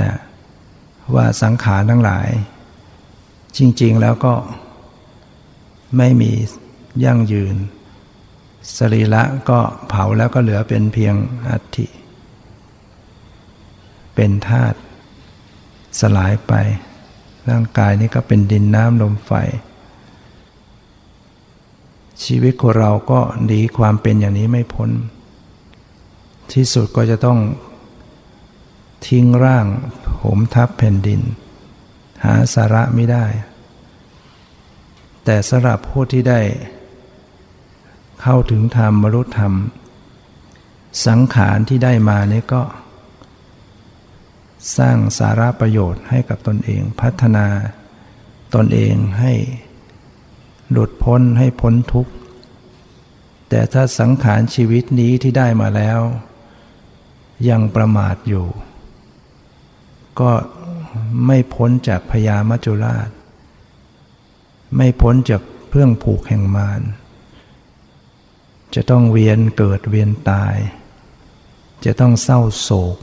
[0.00, 0.12] นะ
[1.14, 2.28] ว่าสังขารทั้งหลาย
[3.56, 4.34] จริง ๆ แล้วก็
[5.96, 6.32] ไม่มี
[7.04, 7.56] ยั่งยืน
[8.76, 11.14] สรีระก็เผาแล้วก็เหลือเป็นเพียง
[11.48, 11.86] อัฐิ
[14.14, 14.78] เป็นธาตุ
[16.00, 16.52] สลายไป
[17.50, 19.32] ร่างกายนี้ก็เป็นดินน้ำลมไฟ
[22.24, 24.90] ชีวิตของเราก็หนีความเป็นอย่างนี้ไม่พ้น
[26.52, 27.38] ที่สุดก็จะต้อง
[29.06, 29.66] ทิ้งร่าง
[30.20, 31.20] ผมทับแผ่นดิน
[32.24, 33.26] หาสาระไม่ได้
[35.24, 36.40] แต่สำหรับผู้ที่ได้
[38.22, 39.52] เข้าถึงธรรมบรรลุธรรม
[41.06, 42.62] สังขารที่ได้มานี่ก็
[44.76, 47.46] สร้างสาระประโยชน์ให้กับตนเอง พัฒนา
[48.54, 49.32] ตนเองให้
[50.72, 52.12] หลุดพ้นให้พ้นทุกข์
[53.48, 56.00] แต่ถ้าสังขารชีวิตนี้ที่ได้มาแล้ว
[57.48, 58.46] ยังประมาทอยู่
[60.20, 60.30] ก็
[61.26, 63.08] ไม่พ้นจากพยามัจจุราช
[64.76, 66.80] ไม่พ้นจากเพื่องผูกแห่งมาร
[68.74, 70.56] จะต้องเวียนเกิดเวียนตาย
[71.84, 72.96] จะต้องเศร้าโศก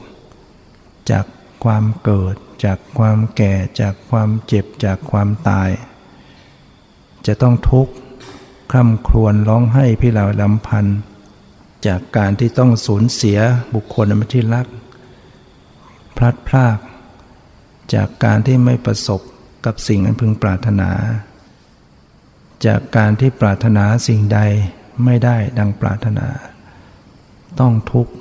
[1.10, 1.24] จาก
[1.64, 5.70] ความเกิด จากความแก่จากความเจ็บจากความตาย
[7.26, 7.92] จะต้องทุกข์
[8.70, 10.98] คร่ำครวญร้องไห้พี่เหล่าลำพันธ์
[11.86, 13.38] จากการที่ต้องสูญเสีย
[13.74, 14.66] บุคคลอันที่รัก
[16.16, 16.78] พลัดพราก
[17.94, 19.20] จากการที่ไม่ประสบ
[19.64, 20.90] กับสิ่งอันพึงปรารถนา
[22.66, 24.38] จากการที่ปรารถนาสิ่งใด
[25.04, 26.26] ไม่ได้ดังปรารถนา
[27.60, 28.12] ต้องทุกข์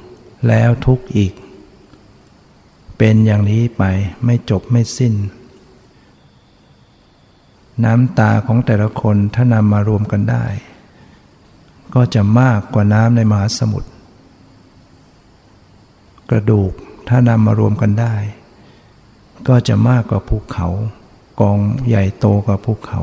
[0.48, 1.34] แล้วทุกข์อีก
[2.98, 3.84] เป็นอย่างนี้ไป
[4.26, 5.14] ไม่จบไม่สิ้น
[7.86, 10.46] น้ำตาของแต่ละคนถ้านำมารวมกันได้
[11.96, 13.90] ก็จะมากกว่าน้ำในมหาสมุทร
[16.30, 16.72] กระดูก
[17.08, 18.16] ถ้านำมารวมกันได้
[19.48, 20.68] ก็จะมากกว่าภูเขา
[21.40, 23.02] กองใหญ่โตกว่าภูเขา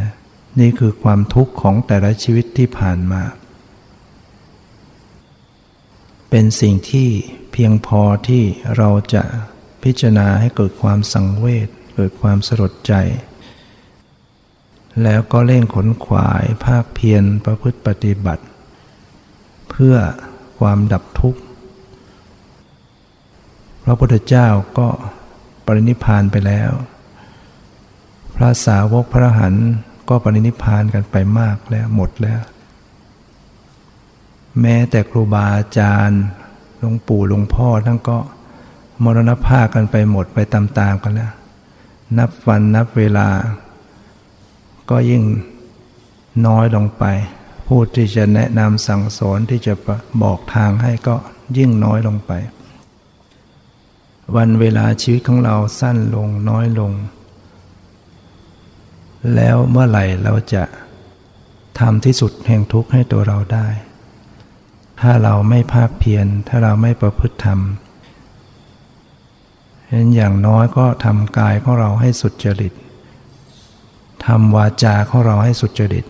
[0.00, 0.12] นะ
[0.60, 3.22] นี่คือความทุกข์ของแต่ละชีวิตที่ผ่านมา
[6.30, 7.08] เป็นสิ่งที่
[7.52, 8.42] เพียงพอที่
[8.76, 9.22] เราจะ
[9.82, 12.94] พิจารณาให้เกิดความสังเวชเกิดความสลดใจ
[15.02, 18.44] แล้วก็เร่งขนขวายภาคเพียรประพฤติปฏิบัติ
[19.70, 19.96] เพื่อ
[20.58, 21.40] ความดับทุกข์
[23.84, 24.88] พระพุทธเจ้าก็
[25.66, 26.70] ปรินิพานไปแล้ว
[28.36, 29.54] พระสาวกพระหัน
[30.08, 32.42] ก็ปรินิพานกันไปมากแล้วหมดแล้ว
[34.60, 36.22] แม้แต่ครูบาอาจารย์
[36.78, 38.18] หลวงปู่หลวงพ่อทั้งก็
[39.04, 41.32] มรณภาพกันไปหมดไปตามๆกันแล้ว
[42.18, 43.28] นับวันนับเวลา
[44.90, 45.22] ก็ยิ่ง
[46.46, 47.04] น้อยลงไป
[47.68, 49.74] พูดที่จะแนะนำสั่งสอนที่จะ
[50.22, 51.16] บอกทางให้ก็
[51.58, 52.32] ยิ่งน้อยลงไป
[54.36, 56.92] วันเวลาชีวิตของเราสั้นลงน้อยลง
[59.34, 60.62] แล้วเมื่อไหร่เราจะ
[61.80, 63.66] ทำที่สุดแห่งทุกข์ให้ตัวเราได้
[65.00, 67.60] ถ้าเราไม่ภาคเพียรถ้าเราไม่ประพฤติธรรม
[69.90, 72.74] เห็นอย่างน้อยก็ทำกายของเราให้สุดจริต
[74.26, 76.06] ทำวาจาของเราให้สุดจริต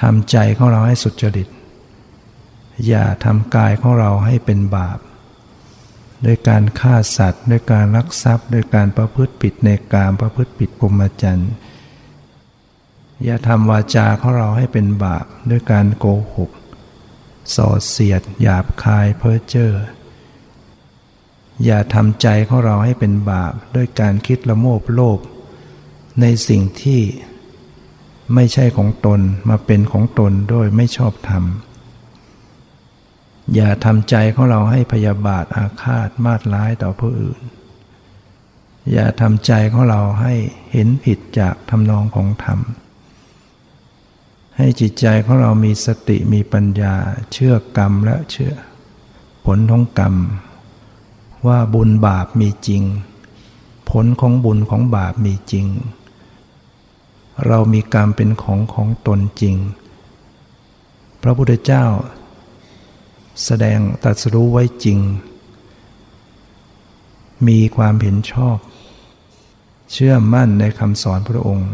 [0.00, 1.48] ทำใจของเราให้สุดจริต
[2.86, 4.98] อย่าทำกายของเราให้เป็นบาป
[6.24, 11.50] ด้วยการฆ่าสัตว์ ด้วยการลักทรัพย์ ด้วยการประพฤติผิดในกามประพฤติผิดกรมจรรย์
[13.24, 16.50] อย่าทำวาจาของเราให้เป็นบาป ด้วยการโกหก
[17.54, 19.72] ส่อเสียด หยาบคายเพ้อเจ้อ
[21.64, 25.18] อย่าทำใจของเราให้เป็นบาปด้วยการคิดละโมบโลภ
[26.20, 27.02] ในสิ่งที่
[28.34, 31.44] ไม่ใช่ของตนมาเป็นของตนโดยไม่ชอบธรรม
[33.54, 37.40] อย่าทำใจของเราให้พยาบาทอาฆาตมาดร้ายต่อผู้อื่น
[38.92, 40.34] อย่าทำใจของเราให้
[40.72, 42.58] เห็นผิดจากทำนองของธรรม
[44.56, 46.94] ให้จิตใจของเรามีสติมีปัญญา
[47.32, 48.54] เชื่อกรรมและเชื่อ
[49.44, 50.14] ผลของกรรม
[51.46, 52.82] ว่าบุญบาปมีจริง
[53.90, 55.66] ผลของบุญของบาปมีจริง
[57.46, 59.56] เรามีกรรมเป็นของของตนจริง
[61.22, 61.84] พระพุทธเจ้า
[63.44, 64.98] แสดงตัดสรู้ไว้จริง
[67.48, 68.58] มีความเห็นชอบ
[69.92, 71.70] เชื่อมั่นในคำสอนพระองค์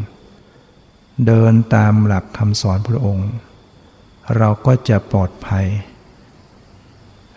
[1.26, 3.28] เดินตามหลักคำสอนพระองค์
[4.36, 5.66] เราก็จะปลอดภัย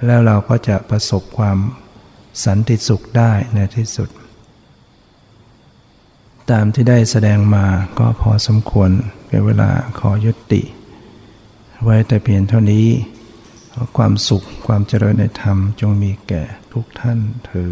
[0.06, 1.58] แล้วเราก็จะประสบความ
[2.46, 4.10] สันติสุขได้ในที่สุด
[6.52, 7.66] ตามที่ได้แสดงมา
[8.00, 8.90] ก็พอสมควร
[9.28, 9.70] เป็นเวลา
[10.00, 10.62] ขอยุติ
[11.84, 12.88] ไว้แต่เพียงเท่านี้
[13.98, 17.72] ความสุขความเจริญในธรรมจงมีแก่ทุกท่านเธอ